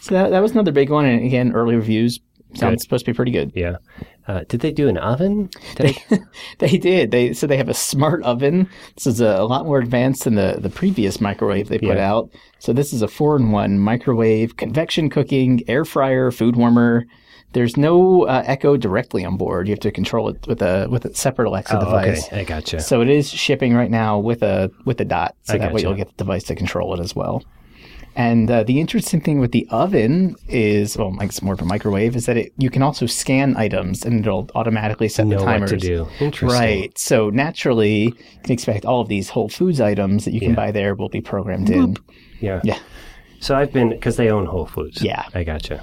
So 0.00 0.14
that, 0.14 0.30
that 0.30 0.40
was 0.40 0.52
another 0.52 0.72
big 0.72 0.90
one, 0.90 1.04
and 1.04 1.24
again, 1.24 1.52
early 1.52 1.76
reviews 1.76 2.18
sound 2.54 2.72
Good. 2.74 2.80
supposed 2.82 3.04
to 3.06 3.12
be 3.12 3.16
pretty 3.16 3.30
good. 3.32 3.52
Yeah. 3.54 3.76
Uh, 4.28 4.42
did 4.48 4.60
they 4.60 4.70
do 4.72 4.86
an 4.88 4.98
oven? 4.98 5.48
Did 5.76 5.96
I- 6.10 6.18
They 6.58 6.76
did. 6.78 7.10
They 7.10 7.32
so 7.32 7.46
they 7.46 7.56
have 7.56 7.68
a 7.68 7.74
smart 7.74 8.22
oven. 8.24 8.68
This 8.94 9.06
is 9.06 9.20
a, 9.20 9.26
a 9.26 9.44
lot 9.46 9.64
more 9.66 9.78
advanced 9.80 10.24
than 10.24 10.34
the 10.36 10.58
the 10.60 10.70
previous 10.70 11.20
microwave 11.20 11.68
they 11.68 11.78
put 11.78 11.96
Yeah. 11.96 12.12
out. 12.12 12.30
So 12.60 12.72
this 12.72 12.92
is 12.92 13.02
a 13.02 13.08
four 13.08 13.36
in 13.36 13.50
one 13.50 13.78
microwave, 13.80 14.56
convection 14.56 15.10
cooking, 15.10 15.62
air 15.66 15.84
fryer, 15.84 16.30
food 16.30 16.54
warmer. 16.56 17.04
There's 17.52 17.76
no 17.76 18.26
uh, 18.26 18.42
Echo 18.46 18.76
directly 18.76 19.24
on 19.24 19.36
board. 19.36 19.68
You 19.68 19.72
have 19.72 19.80
to 19.80 19.90
control 19.90 20.28
it 20.28 20.46
with 20.46 20.62
a 20.62 20.86
with 20.90 21.04
a 21.04 21.14
separate 21.14 21.48
Alexa 21.48 21.76
oh, 21.76 21.84
device. 21.84 22.26
okay. 22.26 22.40
I 22.40 22.44
gotcha. 22.44 22.80
So 22.80 23.00
it 23.00 23.08
is 23.08 23.30
shipping 23.30 23.74
right 23.74 23.90
now 23.90 24.18
with 24.18 24.42
a 24.42 24.70
with 24.84 25.00
a 25.00 25.04
dot, 25.04 25.36
so 25.42 25.54
I 25.54 25.58
that 25.58 25.72
way 25.72 25.82
you'll 25.82 25.94
get 25.94 26.08
the 26.08 26.24
device 26.24 26.44
to 26.44 26.54
control 26.54 26.94
it 26.94 27.00
as 27.00 27.14
well. 27.14 27.42
And 28.14 28.50
uh, 28.50 28.62
the 28.62 28.78
interesting 28.78 29.22
thing 29.22 29.40
with 29.40 29.52
the 29.52 29.66
oven 29.70 30.36
is, 30.46 30.98
well, 30.98 31.16
it's 31.22 31.40
more 31.40 31.54
of 31.54 31.62
a 31.62 31.64
microwave, 31.64 32.14
is 32.14 32.26
that 32.26 32.36
it 32.36 32.52
you 32.58 32.68
can 32.68 32.82
also 32.82 33.06
scan 33.06 33.56
items 33.56 34.04
and 34.04 34.20
it'll 34.20 34.50
automatically 34.54 35.08
set 35.08 35.26
know 35.26 35.38
the 35.38 35.44
what 35.44 35.52
timers. 35.52 35.70
to 35.70 35.76
do. 35.78 36.08
Interesting. 36.20 36.48
Right. 36.60 36.98
So 36.98 37.30
naturally, 37.30 38.04
you 38.04 38.12
can 38.42 38.52
expect 38.52 38.84
all 38.84 39.00
of 39.00 39.08
these 39.08 39.30
Whole 39.30 39.48
Foods 39.48 39.80
items 39.80 40.26
that 40.26 40.32
you 40.34 40.40
can 40.40 40.50
Yeah. 40.50 40.56
buy 40.56 40.70
there 40.72 40.94
will 40.94 41.08
be 41.08 41.22
programmed 41.22 41.70
in. 41.70 41.96
Yeah. 42.40 42.60
Yeah. 42.64 42.78
So 43.40 43.56
I've 43.56 43.72
been 43.72 43.88
because 43.88 44.16
they 44.16 44.30
own 44.30 44.44
Whole 44.44 44.66
Foods. 44.66 45.02
Yeah. 45.02 45.24
I 45.34 45.42
gotcha. 45.42 45.82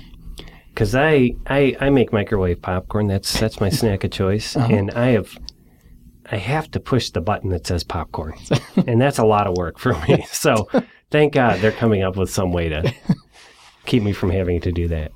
Because 0.73 0.95
I, 0.95 1.31
I 1.47 1.75
I 1.79 1.89
make 1.89 2.13
microwave 2.13 2.61
popcorn. 2.61 3.07
That's 3.07 3.39
that's 3.39 3.59
my 3.59 3.69
snack 3.69 4.03
of 4.03 4.11
choice, 4.11 4.55
Uh-huh. 4.55 4.73
and 4.73 4.91
I 4.91 5.07
have 5.09 5.37
I 6.31 6.37
have 6.37 6.69
to 6.71 6.79
push 6.79 7.09
the 7.09 7.21
button 7.21 7.49
that 7.49 7.67
says 7.67 7.83
popcorn, 7.83 8.33
and 8.87 9.01
that's 9.01 9.17
a 9.17 9.25
lot 9.25 9.47
of 9.47 9.57
work 9.57 9.77
for 9.79 9.93
me. 10.07 10.25
So 10.31 10.69
thank 11.11 11.33
God 11.33 11.59
they're 11.59 11.71
coming 11.71 12.03
up 12.03 12.15
with 12.15 12.29
some 12.29 12.51
way 12.53 12.69
to 12.69 12.93
keep 13.85 14.03
me 14.03 14.13
from 14.13 14.29
having 14.29 14.61
to 14.61 14.71
do 14.71 14.87
that. 14.89 15.11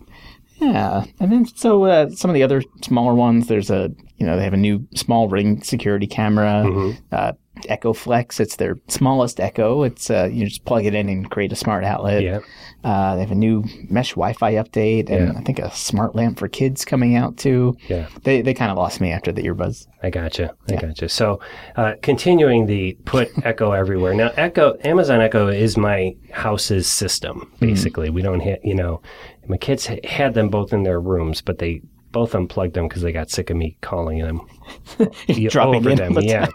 Yeah, 0.57 1.05
and 1.19 1.31
then 1.31 1.45
so 1.45 1.83
uh, 1.85 2.09
some 2.09 2.29
of 2.29 2.35
the 2.35 2.43
other 2.43 2.61
smaller 2.83 3.13
ones. 3.13 3.47
There's 3.47 3.69
a 3.69 3.91
you 4.17 4.25
know 4.25 4.35
they 4.37 4.43
have 4.43 4.53
a 4.53 4.57
new 4.57 4.87
small 4.95 5.27
ring 5.29 5.61
security 5.63 6.07
camera, 6.07 6.63
Mm-hmm. 6.65 6.97
uh, 7.11 7.31
Echo 7.69 7.93
Flex. 7.93 8.39
It's 8.39 8.55
their 8.57 8.77
smallest 8.87 9.39
Echo. 9.39 9.83
It's 9.83 10.09
uh, 10.09 10.29
you 10.31 10.45
just 10.45 10.65
plug 10.65 10.85
it 10.85 10.93
in 10.93 11.09
and 11.09 11.29
create 11.29 11.51
a 11.51 11.55
smart 11.55 11.83
outlet. 11.83 12.23
Yeah. 12.23 12.39
Uh, 12.83 13.15
they 13.15 13.21
have 13.21 13.31
a 13.31 13.35
new 13.35 13.63
mesh 13.89 14.11
Wi-Fi 14.11 14.53
update, 14.55 15.09
and 15.09 15.33
Yeah. 15.33 15.39
I 15.39 15.41
think 15.43 15.59
a 15.59 15.73
smart 15.73 16.15
lamp 16.15 16.37
for 16.39 16.47
kids 16.47 16.83
coming 16.85 17.15
out 17.15 17.37
too. 17.37 17.75
Yeah. 17.87 18.07
They 18.23 18.41
they 18.41 18.53
kind 18.53 18.71
of 18.71 18.77
lost 18.77 18.99
me 19.01 19.11
after 19.11 19.31
the 19.31 19.43
earbuds. 19.43 19.87
I 20.01 20.09
gotcha. 20.09 20.53
I 20.69 20.75
gotcha. 20.75 21.07
So, 21.07 21.39
uh, 21.77 21.93
continuing 22.01 22.65
the 22.65 22.97
put 23.05 23.29
Echo 23.45 23.71
everywhere. 23.71 24.13
Now, 24.13 24.31
Echo, 24.35 24.77
Amazon 24.83 25.21
Echo 25.21 25.47
is 25.47 25.77
my 25.77 26.15
house's 26.31 26.87
system. 26.87 27.51
Basically, 27.59 28.09
we 28.09 28.21
don't 28.21 28.41
have, 28.41 28.57
you 28.63 28.75
know, 28.75 29.01
my 29.47 29.55
kids 29.57 29.87
ha- 29.87 29.95
had 30.03 30.33
them 30.33 30.49
both 30.49 30.73
in 30.73 30.83
their 30.83 30.99
rooms, 30.99 31.41
but 31.41 31.59
they 31.59 31.81
both 32.11 32.35
unplugged 32.35 32.73
them 32.75 32.87
because 32.87 33.01
they 33.01 33.11
got 33.13 33.29
sick 33.31 33.49
of 33.49 33.55
me 33.57 33.77
calling 33.81 34.19
them 34.19 34.41
Dropping 35.49 35.75
over 35.75 35.95
them. 35.95 36.13
the 36.13 36.23
Yeah. 36.25 36.47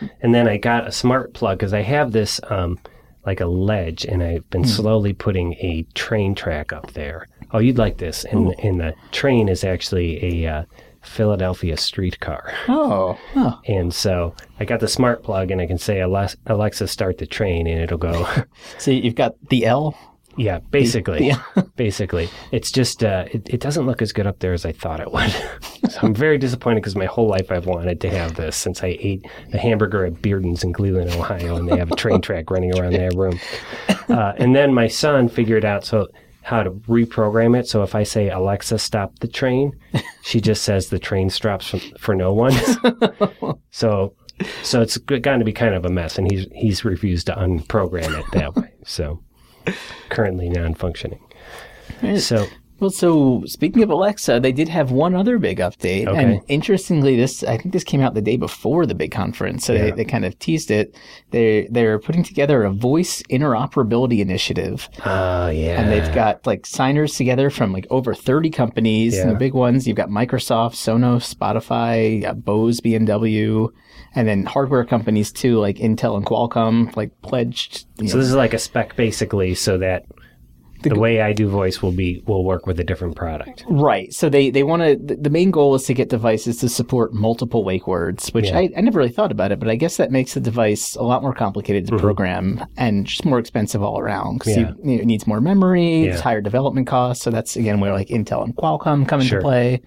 Time. 0.00 0.10
And 0.22 0.34
then 0.34 0.48
I 0.48 0.56
got 0.56 0.86
a 0.86 0.92
smart 0.92 1.34
plug 1.34 1.58
because 1.58 1.74
I 1.74 1.82
have 1.82 2.12
this 2.12 2.40
um, 2.48 2.78
like 3.26 3.40
a 3.40 3.46
ledge, 3.46 4.04
and 4.04 4.22
I've 4.22 4.48
been 4.50 4.64
slowly 4.64 5.12
putting 5.12 5.54
a 5.54 5.86
train 5.94 6.34
track 6.34 6.72
up 6.72 6.92
there. 6.92 7.26
Oh, 7.52 7.58
you'd 7.58 7.78
like 7.78 7.98
this, 7.98 8.24
and 8.24 8.54
and 8.60 8.80
the 8.80 8.94
train 9.12 9.48
is 9.48 9.64
actually 9.64 10.44
a 10.44 10.52
uh, 10.52 10.64
Philadelphia 11.02 11.76
streetcar. 11.76 12.52
Oh, 12.68 13.18
oh. 13.36 13.60
And 13.66 13.92
so 13.92 14.34
I 14.58 14.64
got 14.64 14.80
the 14.80 14.88
smart 14.88 15.22
plug, 15.22 15.50
and 15.50 15.60
I 15.60 15.66
can 15.66 15.78
say 15.78 16.00
Alexa, 16.00 16.88
start 16.88 17.18
the 17.18 17.26
train, 17.26 17.66
and 17.66 17.80
it'll 17.80 17.98
go. 17.98 18.26
So 18.78 18.90
you've 18.90 19.14
got 19.14 19.34
the 19.48 19.66
L. 19.66 19.96
yeah, 20.40 20.58
basically, 20.70 21.34
the- 21.54 21.70
basically, 21.76 22.30
it's 22.50 22.70
just 22.72 23.04
uh, 23.04 23.26
it, 23.30 23.46
it 23.50 23.60
doesn't 23.60 23.84
look 23.84 24.00
as 24.00 24.10
good 24.10 24.26
up 24.26 24.38
there 24.38 24.54
as 24.54 24.64
I 24.64 24.72
thought 24.72 24.98
it 25.00 25.12
would. 25.12 25.30
so 25.90 26.00
I'm 26.02 26.14
very 26.14 26.38
disappointed 26.38 26.80
because 26.80 26.96
my 26.96 27.04
whole 27.04 27.28
life 27.28 27.52
I've 27.52 27.66
wanted 27.66 28.00
to 28.00 28.10
have 28.10 28.36
this 28.36 28.56
since 28.56 28.82
I 28.82 28.96
ate 29.00 29.26
a 29.52 29.58
hamburger 29.58 30.06
at 30.06 30.22
Bearden's 30.22 30.64
in 30.64 30.72
Cleveland, 30.72 31.10
Ohio, 31.10 31.56
and 31.56 31.68
they 31.68 31.76
have 31.76 31.92
a 31.92 31.96
train 31.96 32.22
track 32.22 32.50
running 32.50 32.74
around 32.78 32.94
their 32.94 33.10
room. 33.14 33.38
Uh, 34.08 34.32
and 34.38 34.56
then 34.56 34.72
my 34.72 34.88
son 34.88 35.28
figured 35.28 35.66
out 35.66 35.84
so 35.84 36.08
how 36.40 36.62
to 36.62 36.70
reprogram 36.70 37.58
it. 37.58 37.68
So 37.68 37.82
if 37.82 37.94
I 37.94 38.02
say 38.02 38.30
Alexa, 38.30 38.78
stop 38.78 39.18
the 39.18 39.28
train, 39.28 39.78
she 40.22 40.40
just 40.40 40.62
says 40.62 40.88
the 40.88 40.98
train 40.98 41.28
stops 41.28 41.68
for, 41.68 41.78
for 41.98 42.14
no 42.14 42.32
one. 42.32 42.54
so 43.70 44.14
so 44.62 44.80
it's 44.80 44.96
gotten 44.96 45.38
to 45.38 45.44
be 45.44 45.52
kind 45.52 45.74
of 45.74 45.84
a 45.84 45.90
mess, 45.90 46.16
and 46.16 46.32
he's 46.32 46.46
he's 46.54 46.82
refused 46.82 47.26
to 47.26 47.34
unprogram 47.34 48.18
it 48.18 48.24
that 48.32 48.56
way. 48.56 48.72
So 48.86 49.22
currently 50.08 50.48
non-functioning. 50.48 51.20
Eh, 52.02 52.18
so 52.18 52.46
Well, 52.80 52.90
so 52.90 53.42
speaking 53.46 53.82
of 53.82 53.90
Alexa, 53.90 54.40
they 54.40 54.52
did 54.52 54.68
have 54.68 54.90
one 54.90 55.14
other 55.14 55.38
big 55.38 55.58
update. 55.58 56.06
Okay. 56.06 56.18
And 56.22 56.40
interestingly, 56.48 57.14
this 57.16 57.42
I 57.44 57.56
think 57.58 57.72
this 57.72 57.84
came 57.84 58.00
out 58.00 58.14
the 58.14 58.22
day 58.22 58.36
before 58.36 58.86
the 58.86 58.94
big 58.94 59.12
conference. 59.12 59.64
So 59.66 59.74
they, 59.74 59.88
Yeah. 59.88 59.94
they 59.94 60.04
kind 60.04 60.24
of 60.24 60.38
teased 60.38 60.70
it. 60.70 60.96
They 61.30 61.68
they're 61.70 61.98
putting 61.98 62.22
together 62.24 62.64
a 62.64 62.70
voice 62.72 63.22
interoperability 63.30 64.20
initiative. 64.20 64.88
oh 65.04 65.48
yeah, 65.48 65.80
And 65.80 65.92
they've 65.92 66.14
got 66.14 66.46
like 66.46 66.66
signers 66.66 67.14
together 67.16 67.50
from 67.50 67.72
like 67.72 67.86
over 67.90 68.14
30 68.14 68.50
companies. 68.50 69.18
And 69.18 69.30
the 69.30 69.34
big 69.34 69.52
ones, 69.54 69.86
you've 69.86 69.96
got 69.96 70.08
Microsoft, 70.08 70.72
Sonos, 70.74 71.32
Spotify, 71.34 72.22
got 72.22 72.44
Bose, 72.44 72.80
BMW, 72.80 73.68
and 74.14 74.26
then 74.26 74.44
hardware 74.44 74.84
companies 74.84 75.30
too, 75.32 75.58
like 75.58 75.76
Intel 75.76 76.16
and 76.16 76.24
Qualcomm, 76.24 76.96
like 76.96 77.10
pledged. 77.22 77.80
So 77.98 78.04
know, 78.04 78.06
this 78.18 78.28
is 78.28 78.34
like 78.34 78.54
a 78.54 78.58
spec 78.58 78.96
basically, 78.96 79.54
so 79.54 79.76
that 79.78 80.06
the, 80.82 80.98
way 80.98 81.20
I 81.20 81.32
do 81.32 81.48
voice 81.48 81.82
will 81.82 81.92
be 81.92 82.22
will 82.26 82.44
work 82.44 82.66
with 82.66 82.78
a 82.80 82.84
different 82.84 83.16
product. 83.16 83.64
Right. 83.68 84.12
So 84.12 84.28
they, 84.28 84.50
they 84.50 84.62
want 84.62 84.82
to, 84.82 84.96
the, 84.96 85.16
the 85.16 85.30
main 85.30 85.50
goal 85.50 85.74
is 85.74 85.84
to 85.84 85.94
get 85.94 86.08
devices 86.08 86.56
to 86.58 86.68
support 86.68 87.12
multiple 87.12 87.64
wake 87.64 87.86
words, 87.86 88.30
which 88.30 88.46
Yeah. 88.46 88.58
I, 88.58 88.70
I 88.76 88.80
never 88.80 88.98
really 88.98 89.10
thought 89.12 89.30
about 89.32 89.52
it, 89.52 89.58
but 89.60 89.68
I 89.68 89.76
guess 89.76 89.96
that 89.98 90.10
makes 90.10 90.34
the 90.34 90.40
device 90.40 90.94
a 90.96 91.02
lot 91.02 91.22
more 91.22 91.34
complicated 91.34 91.86
to 91.88 91.98
program 91.98 92.64
and 92.76 93.06
just 93.06 93.24
more 93.24 93.38
expensive 93.38 93.82
all 93.82 93.98
around 93.98 94.38
because 94.38 94.56
Mm-hmm. 94.56 94.88
Yeah. 94.90 94.98
it 95.00 95.06
needs 95.06 95.26
more 95.26 95.40
memory, 95.40 96.04
it's 96.04 96.16
Yeah. 96.18 96.22
higher 96.22 96.40
development 96.40 96.86
costs. 96.86 97.22
So 97.24 97.30
that's 97.30 97.56
again 97.56 97.80
where 97.80 97.92
like 97.92 98.08
Intel 98.08 98.42
and 98.44 98.56
Qualcomm 98.56 99.06
come 99.08 99.20
Sure. 99.20 99.38
into 99.38 99.44
play. 99.46 99.82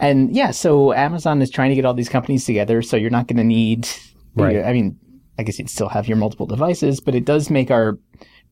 And 0.00 0.34
yeah, 0.34 0.50
so 0.50 0.92
Amazon 0.92 1.40
is 1.40 1.50
trying 1.50 1.70
to 1.70 1.74
get 1.74 1.84
all 1.84 1.94
these 1.94 2.08
companies 2.08 2.44
together. 2.44 2.82
So 2.82 2.96
you're 2.96 3.10
not 3.10 3.28
going 3.28 3.38
to 3.38 3.44
need, 3.44 3.88
Right. 4.34 4.62
I 4.62 4.72
mean, 4.74 4.98
I 5.38 5.42
guess 5.42 5.58
you'd 5.58 5.70
still 5.70 5.88
have 5.88 6.06
your 6.08 6.16
multiple 6.18 6.46
devices, 6.46 7.00
but 7.00 7.14
it 7.14 7.24
does 7.24 7.48
make 7.50 7.70
our 7.70 7.98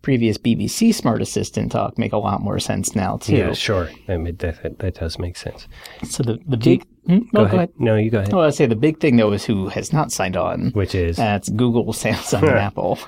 previous 0.05 0.39
BBC 0.39 0.95
Smart 0.95 1.21
Assistant 1.23 1.73
talk 1.73 1.99
make 1.99 2.13
a 2.13 2.19
lot 2.19 2.41
more 2.43 2.61
sense 2.61 2.95
now 2.95 3.17
too. 3.17 3.35
Yeah, 3.37 3.53
sure. 3.55 3.91
I 4.09 4.17
mean, 4.19 4.37
that, 4.37 4.63
that, 4.63 4.79
that 4.79 4.95
does 4.95 5.19
make 5.19 5.37
sense. 5.37 5.67
So 6.09 6.23
the 6.23 6.39
the 6.47 6.57
big 6.57 6.85
Hmm? 7.07 7.19
No, 7.35 7.45
go, 7.47 7.57
ahead. 7.57 7.71
No, 7.79 7.97
you 7.97 8.11
go 8.11 8.21
ahead. 8.21 8.33
Well, 8.33 8.45
I 8.47 8.51
say 8.51 8.65
the 8.65 8.77
big 8.77 8.99
thing 9.01 9.17
though 9.17 9.33
is 9.33 9.45
who 9.45 9.69
has 9.69 9.93
not 9.93 10.11
signed 10.13 10.37
on. 10.39 10.71
Which 10.71 10.95
is, 10.95 11.17
That's 11.19 11.51
Google, 11.51 11.93
Samsung, 11.93 12.43
and 12.49 12.51
Apple. 12.69 12.99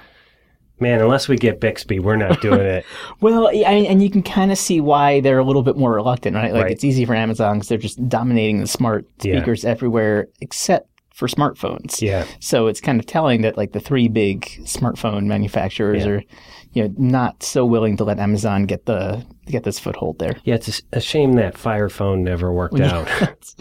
man, 0.80 1.00
unless 1.00 1.28
we 1.28 1.36
get 1.38 1.60
Bixby, 1.60 1.98
we're 2.00 2.16
not 2.16 2.42
doing 2.42 2.60
it. 2.60 2.84
Well, 3.22 3.48
I, 3.48 3.52
and 3.88 4.02
you 4.02 4.10
can 4.10 4.22
kind 4.22 4.52
of 4.52 4.58
see 4.58 4.82
why 4.82 5.20
they're 5.20 5.38
a 5.38 5.44
little 5.44 5.62
bit 5.62 5.76
more 5.78 5.94
reluctant, 5.94 6.36
right? 6.36 6.52
Like 6.52 6.64
Right. 6.64 6.72
it's 6.72 6.84
easy 6.84 7.06
for 7.06 7.14
Amazon 7.14 7.54
because 7.56 7.68
they're 7.68 7.78
just 7.78 8.06
dominating 8.08 8.60
the 8.60 8.66
smart 8.66 9.06
Yeah. 9.22 9.36
speakers 9.38 9.64
everywhere 9.64 10.28
except 10.42 10.90
for 11.16 11.26
smartphones. 11.28 12.02
Yeah. 12.02 12.26
So 12.40 12.66
it's 12.66 12.80
kind 12.80 13.00
of 13.00 13.06
telling 13.06 13.40
that 13.40 13.56
like 13.56 13.72
the 13.72 13.80
three 13.80 14.06
big 14.06 14.42
smartphone 14.64 15.24
manufacturers 15.24 16.04
Yeah. 16.04 16.10
are, 16.12 16.22
you 16.72 16.82
know, 16.84 16.94
not 16.98 17.42
so 17.42 17.64
willing 17.64 17.96
to 17.96 18.04
let 18.04 18.18
Amazon 18.18 18.66
get 18.66 18.84
the 18.84 19.24
get 19.46 19.64
this 19.64 19.78
foothold 19.78 20.18
there. 20.18 20.36
Yeah, 20.44 20.56
it's 20.56 20.82
a 20.92 21.00
shame 21.00 21.32
that 21.34 21.56
Fire 21.56 21.88
Phone 21.88 22.22
never 22.22 22.52
worked 22.52 22.78
out. 22.80 23.08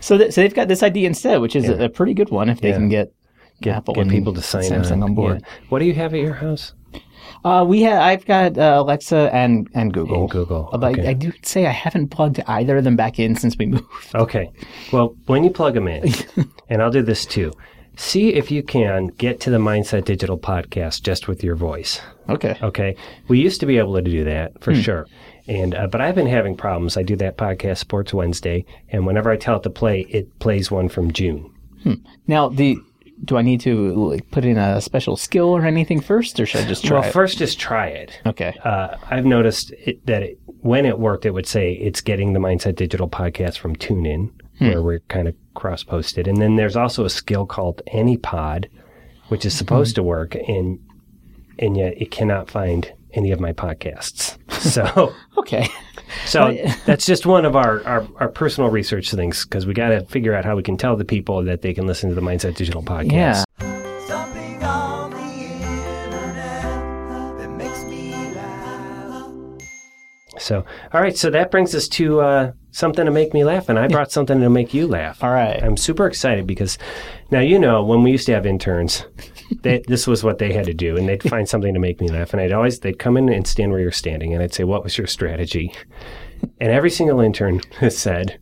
So, 0.00 0.16
th- 0.16 0.32
so 0.32 0.40
they've 0.42 0.54
got 0.54 0.68
this 0.68 0.82
idea 0.82 1.06
instead, 1.08 1.38
which 1.40 1.56
is 1.56 1.64
Yeah. 1.64 1.72
a, 1.72 1.84
a 1.84 1.88
pretty 1.88 2.14
good 2.14 2.30
one 2.30 2.48
if 2.48 2.60
they 2.60 2.68
Yeah. 2.68 2.76
can 2.76 2.88
get, 2.88 3.12
Get, 3.60 3.74
Apple 3.76 3.94
get 3.94 4.02
and 4.02 4.10
people 4.10 4.32
to 4.34 4.40
sign 4.42 4.62
Samsung 4.62 5.02
on 5.02 5.14
board. 5.14 5.40
Yeah. 5.42 5.48
What 5.70 5.80
do 5.80 5.84
you 5.86 5.94
have 5.94 6.14
at 6.14 6.20
your 6.20 6.34
house? 6.34 6.74
Uh, 7.44 7.64
we 7.66 7.82
have. 7.82 8.00
I've 8.02 8.24
got 8.26 8.58
uh, 8.58 8.76
Alexa 8.78 9.30
and 9.32 9.68
and 9.74 9.92
Google. 9.92 10.22
And 10.22 10.30
Google, 10.30 10.68
Although 10.72 10.88
okay. 10.88 11.06
I, 11.06 11.10
I 11.10 11.12
do 11.12 11.32
say 11.42 11.66
I 11.66 11.70
haven't 11.70 12.08
plugged 12.08 12.40
either 12.46 12.78
of 12.78 12.84
them 12.84 12.96
back 12.96 13.18
in 13.18 13.36
since 13.36 13.56
we 13.56 13.66
moved. 13.74 14.14
Okay. 14.14 14.50
Well, 14.92 15.16
when 15.26 15.44
you 15.44 15.50
plug 15.50 15.74
them 15.74 15.88
in, 15.88 16.12
and 16.68 16.82
I'll 16.82 16.90
do 16.90 17.02
this 17.02 17.24
too, 17.24 17.52
see 17.96 18.34
if 18.34 18.50
you 18.50 18.62
can 18.62 19.08
get 19.08 19.40
to 19.40 19.50
the 19.50 19.58
Mindset 19.58 20.04
Digital 20.04 20.38
podcast 20.38 21.02
just 21.02 21.28
with 21.28 21.42
your 21.44 21.54
voice. 21.54 22.00
Okay. 22.28 22.56
Okay. 22.62 22.96
We 23.28 23.40
used 23.40 23.60
to 23.60 23.66
be 23.66 23.78
able 23.78 23.94
to 23.94 24.02
do 24.02 24.24
that 24.24 24.62
for 24.62 24.74
sure. 24.74 25.06
And 25.46 25.74
uh, 25.74 25.86
but 25.86 26.00
I've 26.00 26.14
been 26.14 26.26
having 26.26 26.56
problems. 26.56 26.96
I 26.96 27.02
do 27.02 27.16
that 27.16 27.38
podcast 27.38 27.78
Sports 27.78 28.12
Wednesday, 28.12 28.66
and 28.90 29.06
whenever 29.06 29.30
I 29.30 29.36
tell 29.36 29.56
it 29.56 29.62
to 29.62 29.70
play, 29.70 30.00
it 30.10 30.38
plays 30.40 30.70
one 30.70 30.88
from 30.88 31.12
June. 31.12 31.50
Now 32.26 32.48
the. 32.48 32.76
Do 33.24 33.36
I 33.36 33.42
need 33.42 33.60
to 33.62 33.94
like, 33.94 34.30
put 34.30 34.44
in 34.44 34.56
a 34.56 34.80
special 34.80 35.16
skill 35.16 35.48
or 35.48 35.64
anything 35.64 36.00
first, 36.00 36.38
or 36.38 36.46
should 36.46 36.62
I 36.62 36.68
just 36.68 36.84
try 36.84 36.98
it? 36.98 37.00
well, 37.00 37.08
it? 37.08 37.12
first 37.12 37.38
just 37.38 37.58
try 37.58 37.86
it. 37.88 38.20
Okay. 38.26 38.56
Uh, 38.64 38.96
I've 39.10 39.24
noticed 39.26 39.72
it, 39.72 40.04
that 40.06 40.22
it, 40.22 40.38
when 40.60 40.86
it 40.86 40.98
worked, 40.98 41.26
it 41.26 41.30
would 41.32 41.46
say 41.46 41.72
it's 41.72 42.00
getting 42.00 42.32
the 42.32 42.40
Mindset 42.40 42.76
Digital 42.76 43.08
podcast 43.08 43.58
from 43.58 43.76
TuneIn, 43.76 44.30
where 44.58 44.82
we're 44.82 45.00
kind 45.08 45.28
of 45.28 45.34
cross 45.54 45.82
posted. 45.84 46.26
And 46.26 46.38
then 46.40 46.56
there's 46.56 46.76
also 46.76 47.04
a 47.04 47.10
skill 47.10 47.46
called 47.46 47.82
AnyPod, 47.92 48.66
which 49.28 49.44
is 49.44 49.54
supposed 49.54 49.94
to 49.96 50.02
work, 50.02 50.34
and 50.34 50.78
and 51.58 51.76
yet 51.76 52.00
it 52.00 52.10
cannot 52.10 52.50
find 52.50 52.92
any 53.14 53.30
of 53.32 53.40
my 53.40 53.52
podcasts. 53.52 54.36
So, 54.58 55.14
Okay. 55.38 55.68
So 56.26 56.56
that's 56.86 57.06
just 57.06 57.26
one 57.26 57.44
of 57.44 57.56
our, 57.56 57.84
our, 57.84 58.06
our 58.16 58.28
personal 58.28 58.70
research 58.70 59.10
things 59.10 59.44
because 59.44 59.66
we 59.66 59.74
got 59.74 59.88
to 59.88 60.04
figure 60.06 60.34
out 60.34 60.44
how 60.44 60.56
we 60.56 60.62
can 60.62 60.76
tell 60.76 60.96
the 60.96 61.04
people 61.04 61.42
that 61.44 61.62
they 61.62 61.74
can 61.74 61.86
listen 61.86 62.08
to 62.08 62.14
the 62.14 62.20
Mindset 62.20 62.56
Digital 62.56 62.82
podcast. 62.82 63.12
Yeah. 63.12 63.44
Something 64.06 64.62
on 64.62 65.10
the 65.10 65.18
internet 65.18 66.62
that 67.38 67.50
makes 67.50 67.84
me 67.84 68.12
laugh. 68.34 69.32
So, 70.38 70.64
all 70.92 71.00
right. 71.00 71.16
So 71.16 71.30
that 71.30 71.50
brings 71.50 71.74
us 71.74 71.88
to 71.88 72.20
uh, 72.20 72.52
something 72.70 73.04
to 73.04 73.10
make 73.10 73.34
me 73.34 73.44
laugh, 73.44 73.68
and 73.68 73.78
I 73.78 73.88
brought 73.88 74.12
something 74.12 74.40
to 74.40 74.48
make 74.48 74.72
you 74.72 74.86
laugh. 74.86 75.22
All 75.22 75.30
right. 75.30 75.62
I'm 75.62 75.76
super 75.76 76.06
excited 76.06 76.46
because 76.46 76.78
now 77.30 77.40
you 77.40 77.58
know 77.58 77.84
when 77.84 78.02
we 78.02 78.10
used 78.10 78.26
to 78.26 78.32
have 78.34 78.46
interns, 78.46 79.04
they, 79.62 79.82
this 79.86 80.06
was 80.06 80.24
what 80.24 80.38
they 80.38 80.52
had 80.52 80.66
to 80.66 80.74
do, 80.74 80.96
and 80.96 81.08
they'd 81.08 81.22
find 81.22 81.48
something 81.48 81.74
to 81.74 81.80
make 81.80 82.00
me 82.00 82.08
laugh. 82.08 82.32
And 82.32 82.40
I'd 82.40 82.52
always 82.52 82.80
they'd 82.80 82.98
come 82.98 83.16
in 83.16 83.28
and 83.28 83.46
stand 83.46 83.72
where 83.72 83.80
you're 83.80 83.90
standing, 83.90 84.34
and 84.34 84.42
I'd 84.42 84.54
say, 84.54 84.64
"What 84.64 84.84
was 84.84 84.98
your 84.98 85.06
strategy?" 85.06 85.72
And 86.60 86.70
every 86.70 86.90
single 86.90 87.20
intern 87.20 87.60
said, 87.90 88.40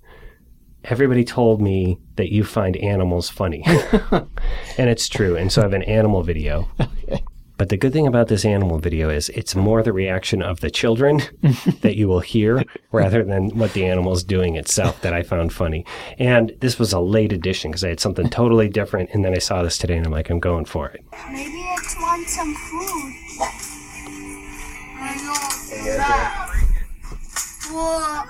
"Everybody 0.84 1.24
told 1.24 1.60
me 1.60 1.98
that 2.16 2.32
you 2.32 2.44
find 2.44 2.76
animals 2.76 3.28
funny," 3.28 3.62
and 3.66 4.90
it's 4.90 5.08
true. 5.08 5.36
And 5.36 5.50
so 5.52 5.62
I 5.62 5.64
have 5.64 5.74
an 5.74 5.82
animal 5.84 6.22
video. 6.22 6.68
But 7.58 7.70
the 7.70 7.76
good 7.78 7.92
thing 7.92 8.06
about 8.06 8.28
this 8.28 8.44
animal 8.44 8.78
video 8.78 9.08
is 9.08 9.30
it's 9.30 9.54
more 9.54 9.82
the 9.82 9.92
reaction 9.92 10.42
of 10.42 10.60
the 10.60 10.70
children 10.70 11.22
that 11.80 11.96
you 11.96 12.06
will 12.06 12.20
hear 12.20 12.62
rather 12.92 13.24
than 13.24 13.48
what 13.56 13.72
the 13.72 13.86
animal's 13.86 14.22
doing 14.22 14.56
itself 14.56 15.00
that 15.00 15.14
I 15.14 15.22
found 15.22 15.54
funny. 15.54 15.86
And 16.18 16.52
this 16.60 16.78
was 16.78 16.92
a 16.92 17.00
late 17.00 17.32
edition 17.32 17.70
because 17.70 17.82
I 17.82 17.88
had 17.88 18.00
something 18.00 18.28
totally 18.28 18.68
different. 18.68 19.10
And 19.12 19.24
then 19.24 19.34
I 19.34 19.38
saw 19.38 19.62
this 19.62 19.78
today 19.78 19.96
and 19.96 20.04
I'm 20.06 20.12
like, 20.12 20.28
I'm 20.28 20.40
going 20.40 20.66
for 20.66 20.88
it. 20.88 21.02
Maybe 21.30 21.60
it's 21.78 21.96
want 21.96 22.28
some 22.28 22.54
food. 22.54 23.14
I 24.98 25.16
know 25.24 25.34
that. 25.96 26.42
Whoa. 27.70 28.26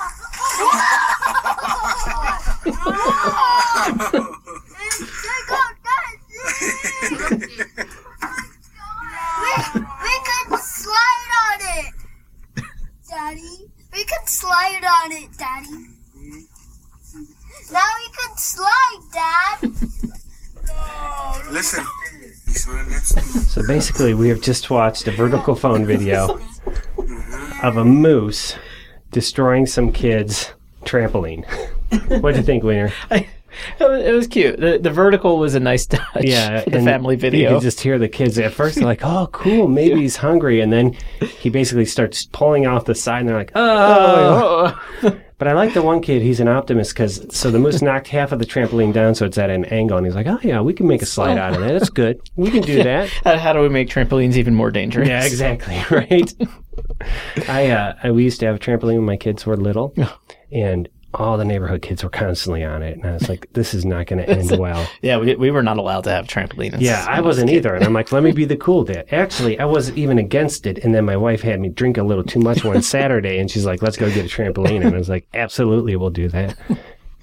Check 5.22 5.48
out 5.52 5.76
that 5.84 6.16
thing. 6.32 7.40
We, 9.42 9.52
we 10.02 10.16
can 10.26 10.48
slide 10.58 11.32
on 11.44 11.60
it. 11.62 11.94
Daddy, 13.10 13.56
we 13.94 14.02
can 14.06 14.26
slide 14.26 14.84
on 14.84 15.12
it, 15.12 15.30
Daddy. 15.38 15.88
Now 17.72 17.90
we 17.98 18.08
can 18.18 18.38
slide, 18.38 19.02
Dad. 19.14 19.58
Listen. 21.52 21.86
You 22.48 22.54
smell 22.54 22.86
this? 22.86 23.10
So 23.54 23.61
basically, 23.72 24.14
we 24.14 24.28
have 24.28 24.42
just 24.42 24.70
watched 24.70 25.08
a 25.08 25.12
vertical 25.12 25.56
phone 25.56 25.86
video 25.86 26.38
of 27.64 27.78
a 27.78 27.86
moose 27.86 28.56
destroying 29.12 29.66
some 29.66 29.94
kids' 29.94 30.52
trampoline. 30.84 31.46
what 32.22 32.34
do 32.34 32.40
you 32.40 32.46
think, 32.46 32.64
Weiner? 32.64 32.92
It 33.82 33.84
was, 33.84 34.06
it 34.06 34.12
was 34.14 34.28
cute. 34.28 34.62
The, 34.62 34.80
the 34.82 34.90
vertical 34.90 35.38
was 35.38 35.56
a 35.56 35.60
nice 35.60 35.86
touch 35.86 36.06
Yeah, 36.22 36.62
for 36.62 36.70
the 36.70 36.82
family 36.82 37.16
You 37.16 37.20
video. 37.20 37.54
could 37.56 37.62
just 37.64 37.82
hear 37.82 38.00
the 38.00 38.08
kids 38.08 38.40
at 38.40 38.54
first. 38.54 38.76
They're 38.76 38.86
like, 38.86 39.04
"Oh, 39.04 39.28
cool, 39.34 39.68
maybe 39.80 40.00
he's 40.00 40.16
hungry," 40.16 40.62
and 40.62 40.72
then 40.72 40.96
he 41.42 41.50
basically 41.50 41.84
starts 41.84 42.26
pulling 42.32 42.66
off 42.66 42.86
the 42.86 42.96
side, 42.96 43.20
and 43.20 43.28
they're 43.28 43.36
like, 43.36 43.52
"Oh." 43.54 44.80
oh, 45.04 45.20
But 45.42 45.48
I 45.48 45.54
like 45.54 45.74
the 45.74 45.82
one 45.82 46.02
kid. 46.02 46.22
He's 46.22 46.40
an 46.40 46.48
optimist 46.48 46.94
because 46.94 47.26
so 47.36 47.50
the 47.50 47.58
moose 47.58 47.82
knocked 47.82 48.10
half 48.10 48.32
of 48.32 48.38
the 48.38 48.46
trampoline 48.46 48.94
down, 48.94 49.16
so 49.16 49.26
it's 49.26 49.40
at 49.40 49.50
an 49.50 49.66
angle, 49.66 49.98
and 49.98 50.06
he's 50.06 50.14
like, 50.14 50.28
"Oh 50.28 50.38
yeah, 50.44 50.62
we 50.62 50.72
can 50.72 50.88
make 50.88 51.02
a 51.02 51.06
slide 51.08 51.40
out 51.40 51.56
of 51.56 51.62
that. 51.62 51.74
That's 51.80 51.90
good. 51.90 52.22
We 52.36 52.52
can 52.52 52.62
do 52.62 52.84
that." 52.84 53.10
how, 53.24 53.38
how 53.40 53.54
do 53.54 53.60
we 53.62 53.68
make 53.70 53.90
trampolines 53.90 54.36
even 54.36 54.54
more 54.54 54.70
dangerous? 54.70 55.10
Yeah, 55.10 55.26
exactly. 55.26 55.82
Right. 55.90 56.32
I, 57.50 57.72
uh, 57.72 57.96
I 58.04 58.12
we 58.12 58.24
used 58.24 58.40
to 58.42 58.46
have 58.46 58.56
a 58.56 58.60
trampoline 58.60 58.98
when 58.98 59.06
my 59.06 59.18
kids 59.18 59.44
were 59.44 59.58
little, 59.58 59.96
and 60.52 60.88
all 61.14 61.38
the 61.38 61.46
neighborhood 61.46 61.82
kids 61.82 62.04
were 62.04 62.10
constantly 62.10 62.64
on 62.64 62.84
it, 62.84 62.98
and 62.98 63.06
I 63.06 63.14
was 63.14 63.30
like, 63.30 63.48
"This 63.54 63.74
is 63.74 63.86
not 63.86 64.08
going 64.08 64.20
to 64.26 64.30
end 64.30 64.58
well." 64.58 64.88
Yeah, 65.02 65.18
we, 65.18 65.36
we 65.36 65.52
were 65.52 65.64
not 65.64 65.78
allowed 65.78 66.04
to 66.06 66.12
have 66.12 66.28
trampolines. 66.28 66.80
Yeah, 66.80 67.06
I 67.08 67.22
wasn't 67.22 67.50
either. 67.50 67.76
And 67.76 67.84
I'm 67.84 67.94
like, 67.94 68.12
let 68.12 68.24
me 68.24 68.32
be 68.32 68.46
the 68.46 68.58
cool 68.68 68.84
dad. 68.84 69.06
Actually, 69.12 69.60
I 69.60 69.66
wasn't 69.66 69.98
even 69.98 70.18
against 70.18 70.66
it. 70.66 70.80
And 70.84 70.94
then 70.94 71.06
my 71.06 71.18
wife 71.18 71.42
had 71.42 71.60
me 71.60 71.70
drink 71.70 71.98
a 71.98 72.04
little 72.04 72.24
too 72.24 72.40
much 72.40 72.64
one 72.64 72.82
Saturday, 72.82 73.40
and 73.40 73.50
she's 73.50 73.66
like, 73.66 73.82
let's 73.82 73.98
go 73.98 74.10
get 74.10 74.26
a 74.26 74.30
trampoline. 74.30 74.86
And 74.86 74.96
I 74.96 74.98
was 74.98 75.10
like, 75.10 75.28
absolutely, 75.34 75.96
we'll 75.96 76.10
do 76.10 76.28
that. 76.30 76.58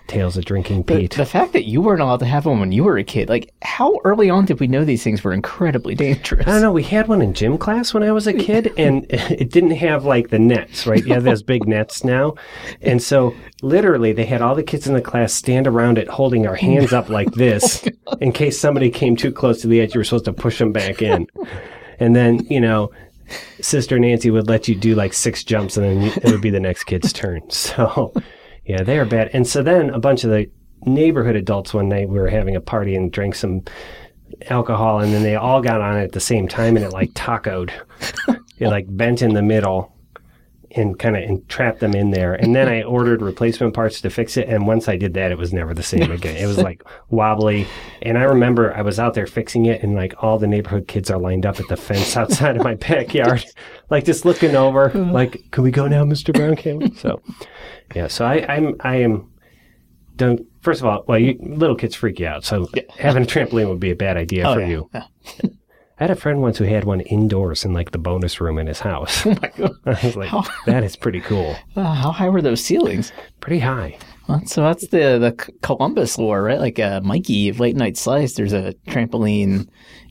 Tales 0.09 0.37
of 0.37 0.45
Drinking 0.45 0.83
The, 0.83 0.97
Pete. 0.97 1.15
the 1.15 1.27
fact 1.27 1.53
that 1.53 1.67
you 1.67 1.81
weren't 1.81 2.01
allowed 2.01 2.21
to 2.21 2.27
have 2.27 2.47
one 2.47 2.59
when 2.59 2.73
you 2.73 2.83
were 2.83 2.99
a 2.99 3.05
kid, 3.05 3.29
like 3.29 3.53
how 3.63 3.99
early 4.05 4.31
on 4.31 4.47
did 4.47 4.59
we 4.59 4.67
know 4.67 4.85
these 4.85 5.05
things 5.05 5.23
were 5.23 5.33
incredibly 5.33 5.95
dangerous? 5.95 6.47
I 6.47 6.53
don't 6.53 6.63
know. 6.63 6.73
We 6.73 6.83
had 6.83 7.07
one 7.09 7.23
in 7.23 7.35
gym 7.35 7.59
class 7.59 7.95
when 7.95 8.03
I 8.03 8.11
was 8.11 8.27
a 8.27 8.33
kid, 8.49 8.73
and 8.77 9.07
it 9.11 9.51
didn't 9.51 9.73
have 9.73 10.05
like 10.05 10.31
the 10.31 10.39
nets, 10.39 10.87
right? 10.87 11.05
You 11.05 11.15
have 11.15 11.25
those 11.25 11.43
big 11.43 11.69
nets 11.69 12.03
now. 12.03 12.35
And 12.81 13.03
so, 13.03 13.35
literally, 13.63 14.13
they 14.13 14.25
had 14.25 14.43
all 14.43 14.55
the 14.55 14.63
kids 14.63 14.87
in 14.87 14.95
the 14.95 15.03
class 15.03 15.33
stand 15.33 15.67
around 15.67 15.99
it 15.99 16.09
holding 16.09 16.47
our 16.47 16.57
hands 16.57 16.93
up 16.93 17.09
like 17.09 17.31
this 17.33 17.87
oh 18.07 18.17
in 18.21 18.33
case 18.33 18.59
somebody 18.59 18.91
came 18.91 19.15
too 19.17 19.31
close 19.31 19.61
to 19.61 19.69
the 19.69 19.81
edge. 19.81 19.95
You 19.95 20.01
were 20.01 20.05
supposed 20.05 20.25
to 20.25 20.33
push 20.33 20.59
them 20.59 20.73
back 20.73 21.03
in. 21.03 21.27
And 22.01 22.17
then, 22.17 22.47
you 22.49 22.61
know, 22.61 22.91
Sister 23.61 23.99
Nancy 23.99 24.31
would 24.31 24.49
let 24.49 24.69
you 24.69 24.75
do 24.75 24.95
like 24.95 25.13
six 25.13 25.45
jumps, 25.45 25.77
and 25.77 25.85
then 25.85 26.13
it 26.23 26.31
would 26.33 26.41
be 26.41 26.51
the 26.51 26.61
next 26.61 26.85
kid's 26.85 27.13
turn. 27.13 27.43
So. 27.51 28.13
Yeah, 28.69 28.83
they 28.83 28.99
are 28.99 29.07
bad. 29.07 29.31
And 29.33 29.47
so 29.47 29.63
then 29.63 29.91
a 29.91 29.99
bunch 29.99 30.25
of 30.25 30.31
the 30.31 30.49
neighborhood 30.85 31.37
adults 31.37 31.73
one 31.73 31.89
night 31.89 32.09
we 32.09 32.19
were 32.19 32.29
having 32.29 32.55
a 32.55 32.61
party 32.61 32.95
and 32.95 33.11
drank 33.11 33.35
some 33.35 33.63
alcohol, 34.51 35.01
and 35.01 35.13
then 35.13 35.23
they 35.23 35.37
all 35.37 35.63
got 35.63 35.81
on 35.81 35.97
it 35.97 36.05
at 36.05 36.13
the 36.13 36.21
same 36.21 36.47
time, 36.47 36.77
and 36.77 36.85
it 36.85 36.93
like 36.93 37.11
tacoed. 37.13 37.73
it 38.59 38.69
like 38.69 38.85
bent 38.89 39.23
in 39.23 39.33
the 39.33 39.43
middle. 39.43 39.95
And 40.73 40.99
kind 40.99 41.17
of 41.17 41.23
entrapped 41.23 41.81
them 41.81 41.95
in 41.95 42.11
there. 42.11 42.35
And 42.35 42.55
then 42.55 42.69
I 42.69 42.83
ordered 42.97 43.23
replacement 43.23 43.73
parts 43.75 44.01
to 44.03 44.11
fix 44.11 44.37
it. 44.37 44.49
And 44.49 44.67
once 44.67 44.87
I 44.89 44.97
did 44.97 45.15
that, 45.15 45.31
it 45.33 45.39
was 45.39 45.53
never 45.53 45.73
the 45.73 45.83
same 45.83 46.11
again. 46.13 46.37
It 46.37 46.47
was 46.47 46.59
like 46.59 46.83
wobbly. 47.09 47.67
And 48.03 48.19
I 48.19 48.25
remember 48.25 48.75
I 48.75 48.83
was 48.83 48.99
out 49.01 49.15
there 49.15 49.27
fixing 49.27 49.65
it, 49.67 49.83
and 49.83 49.95
like 49.95 50.15
all 50.23 50.39
the 50.39 50.47
neighborhood 50.47 50.87
kids 50.87 51.11
are 51.11 51.19
lined 51.19 51.47
up 51.47 51.59
at 51.59 51.69
the 51.69 51.77
fence 51.77 52.17
outside 52.19 52.57
of 52.57 52.65
my 52.65 52.75
backyard, 52.75 53.45
like 53.91 54.05
just 54.05 54.25
looking 54.27 54.55
over, 54.57 54.91
like, 54.91 55.43
can 55.53 55.65
we 55.65 55.71
go 55.71 55.89
now, 55.89 56.05
Mr. 56.05 56.35
Brown? 56.35 56.55
Can 56.57 56.79
we? 56.81 56.91
So, 56.95 57.23
yeah. 57.95 58.09
So 58.09 58.27
I, 58.27 58.45
I'm, 58.55 58.77
I 58.81 58.97
am, 58.97 59.31
don't, 60.17 60.45
first 60.61 60.81
of 60.81 60.87
all, 60.87 61.05
well, 61.09 61.19
you, 61.19 61.39
little 61.41 61.77
kids 61.77 61.95
freak 61.95 62.21
you 62.21 62.27
out. 62.27 62.45
So 62.45 62.69
having 62.99 63.23
a 63.23 63.27
trampoline 63.27 63.69
would 63.69 63.81
be 63.81 63.91
a 63.91 63.97
bad 63.97 64.17
idea 64.17 64.47
Oh, 64.49 64.55
for 64.55 64.61
yeah. 64.61 64.69
you. 64.69 64.91
I 66.01 66.05
had 66.05 66.11
a 66.11 66.17
friend 66.17 66.41
once 66.41 66.59
who 66.59 66.65
had 66.65 66.85
one 66.85 67.01
indoors 67.01 67.65
in 67.65 67.73
like 67.73 67.91
the 67.91 67.99
bonus 67.99 68.41
room 68.41 68.59
in 68.59 68.67
his 68.69 68.81
house. 68.81 69.27
I 69.27 69.41
was 69.85 70.17
like, 70.17 70.31
that 70.67 70.85
is 70.85 70.95
pretty 70.97 71.21
cool. 71.21 71.57
Uh, 71.77 71.93
how 71.95 72.13
high 72.13 72.29
were 72.29 72.43
those 72.43 72.65
ceilings? 72.65 73.13
Pretty 73.41 73.59
high. 73.59 73.99
Well, 74.29 74.45
so 74.47 74.63
that's 74.63 74.87
the 74.89 75.19
the 75.19 75.33
Columbus 75.63 76.19
lore, 76.19 76.43
right? 76.43 76.59
Like 76.61 76.79
uh, 76.79 77.01
Mikey 77.03 77.49
of 77.49 77.61
Late 77.61 77.77
Night 77.77 77.97
Slice. 77.97 78.35
There's 78.35 78.53
a 78.53 78.75
trampoline 78.87 79.69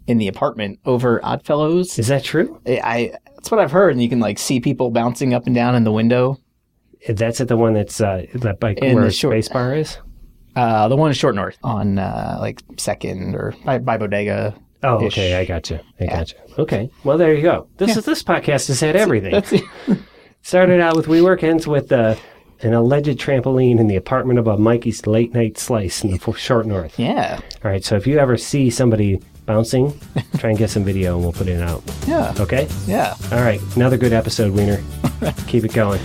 in 0.08 0.17
the 0.17 0.28
apartment 0.28 0.80
over 0.86 1.23
Oddfellows. 1.23 2.00
Is 2.00 2.08
that 2.08 2.23
true? 2.23 2.60
I, 2.65 2.80
I 2.84 3.12
that's 3.36 3.52
what 3.52 3.60
I've 3.60 3.71
heard, 3.71 3.91
and 3.93 4.02
you 4.02 4.10
can 4.10 4.19
like 4.19 4.39
see 4.39 4.60
people 4.60 4.89
bouncing 4.89 5.34
up 5.34 5.45
and 5.45 5.54
down 5.56 5.76
in 5.76 5.84
the 5.84 5.91
window. 5.91 6.38
That's 7.08 7.39
at 7.39 7.47
the 7.47 7.56
one 7.58 7.73
that's 7.76 8.02
uh, 8.02 8.26
that 8.36 8.62
like 8.63 8.80
In 8.80 8.95
where 8.95 9.04
the 9.04 9.10
the 9.10 9.13
short- 9.13 9.34
space 9.34 9.50
bar 9.50 9.76
is. 9.76 9.97
Uh, 10.56 10.88
the 10.88 10.95
one 10.95 11.10
in 11.10 11.13
Short 11.13 11.36
North 11.36 11.56
on 11.63 12.00
uh, 12.00 12.38
like 12.41 12.60
Second 12.78 13.36
or 13.36 13.54
by, 13.63 13.78
by 13.78 13.97
Bodega. 13.97 14.56
Oh, 14.84 15.04
okay, 15.06 15.36
I 15.36 15.46
got 15.46 15.70
you. 15.70 15.80
I 16.00 16.06
got 16.06 16.32
you. 16.32 16.38
Okay, 16.60 16.90
well 17.04 17.18
there 17.18 17.34
you 17.34 17.42
go. 17.42 17.68
This 17.78 17.98
is 17.98 18.06
this 18.06 18.22
podcast 18.24 18.68
has 18.68 18.80
had 18.80 18.96
everything. 18.96 19.32
That's 19.32 19.52
it. 19.54 19.63
Started 20.44 20.80
out 20.80 20.96
with 20.96 21.08
WeWork, 21.08 21.44
ends 21.44 21.68
with 21.68 21.92
uh, 21.92 22.16
an 22.62 22.74
alleged 22.74 23.20
trampoline 23.20 23.80
in 23.80 23.88
the 23.88 23.96
apartment 23.96 24.40
of 24.40 24.48
a 24.48 24.56
Mikey's 24.58 25.06
late 25.06 25.34
night 25.34 25.58
slice 25.58 26.04
in 26.04 26.12
the 26.12 26.18
fo- 26.20 26.32
short 26.34 26.66
north. 26.66 26.98
yeah, 27.00 27.40
All 27.66 27.72
right, 27.72 27.84
so 27.84 27.96
if 27.96 28.08
you 28.08 28.18
ever 28.20 28.38
see 28.38 28.70
somebody 28.70 29.20
bouncing, 29.46 30.00
try 30.38 30.50
and 30.52 30.58
get 30.60 30.70
some 30.70 30.84
video 30.84 31.16
and 31.16 31.24
we'll 31.24 31.34
put 31.34 31.48
it 31.48 31.62
out. 31.62 31.84
yeah, 32.08 32.34
Okay. 32.40 32.68
yeah. 32.86 33.16
All 33.32 33.40
right, 33.42 33.60
another 33.76 33.98
good 33.98 34.13
episode, 34.13 34.54
Weiner. 34.54 34.82
Keep 35.48 35.66
it 35.66 35.74
going. 35.74 36.00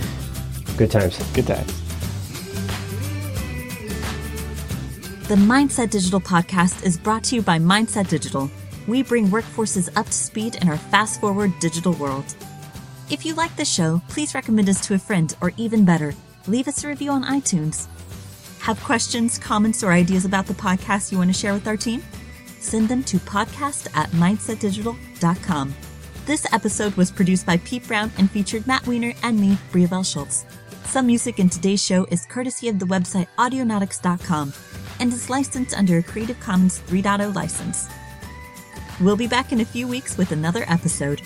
Good 0.77 0.91
times. 0.91 1.17
Good 1.33 1.47
times. 1.47 1.79
The 5.29 5.35
Mindset 5.35 5.89
Digital 5.91 6.19
podcast 6.19 6.85
is 6.85 6.97
brought 6.97 7.23
to 7.25 7.35
you 7.35 7.41
by 7.41 7.57
Mindset 7.57 8.09
Digital. 8.09 8.51
We 8.87 9.03
bring 9.03 9.27
workforces 9.27 9.89
up 9.97 10.07
to 10.07 10.13
speed 10.13 10.55
in 10.55 10.67
our 10.69 10.77
fast 10.77 11.21
forward 11.21 11.51
digital 11.59 11.93
world. 11.93 12.25
If 13.09 13.25
you 13.25 13.33
like 13.33 13.55
the 13.55 13.65
show, 13.65 14.01
please 14.09 14.35
recommend 14.35 14.69
us 14.69 14.85
to 14.87 14.93
a 14.93 14.99
friend, 14.99 15.35
or 15.41 15.53
even 15.57 15.85
better, 15.85 16.13
leave 16.47 16.67
us 16.67 16.83
a 16.83 16.87
review 16.87 17.11
on 17.11 17.23
iTunes. 17.23 17.87
Have 18.59 18.81
questions, 18.83 19.37
comments, 19.37 19.83
or 19.83 19.91
ideas 19.91 20.25
about 20.25 20.45
the 20.45 20.53
podcast 20.53 21.11
you 21.11 21.17
want 21.17 21.33
to 21.33 21.39
share 21.39 21.53
with 21.53 21.67
our 21.67 21.77
team? 21.77 22.01
Send 22.59 22.87
them 22.87 23.03
to 23.03 23.17
podcast 23.17 23.87
at 23.95 24.09
mindsetdigital.com. 24.11 25.75
This 26.25 26.47
episode 26.53 26.95
was 26.95 27.11
produced 27.11 27.45
by 27.45 27.57
Pete 27.57 27.85
Brown 27.85 28.09
and 28.17 28.31
featured 28.31 28.65
Matt 28.65 28.87
Weiner 28.87 29.13
and 29.21 29.39
me, 29.39 29.57
Bria 29.71 29.89
Bell 29.89 30.03
Schultz. 30.03 30.45
Some 30.85 31.07
music 31.07 31.39
in 31.39 31.49
today's 31.49 31.83
show 31.83 32.05
is 32.05 32.25
courtesy 32.25 32.69
of 32.69 32.79
the 32.79 32.85
website 32.85 33.27
audionautix.com 33.37 34.53
and 34.99 35.11
is 35.11 35.29
licensed 35.29 35.77
under 35.77 35.97
a 35.97 36.03
Creative 36.03 36.39
Commons 36.39 36.79
3.0 36.87 37.35
license. 37.35 37.89
We'll 39.01 39.15
be 39.15 39.27
back 39.27 39.51
in 39.51 39.59
a 39.59 39.65
few 39.65 39.87
weeks 39.87 40.17
with 40.17 40.31
another 40.31 40.65
episode. 40.67 41.21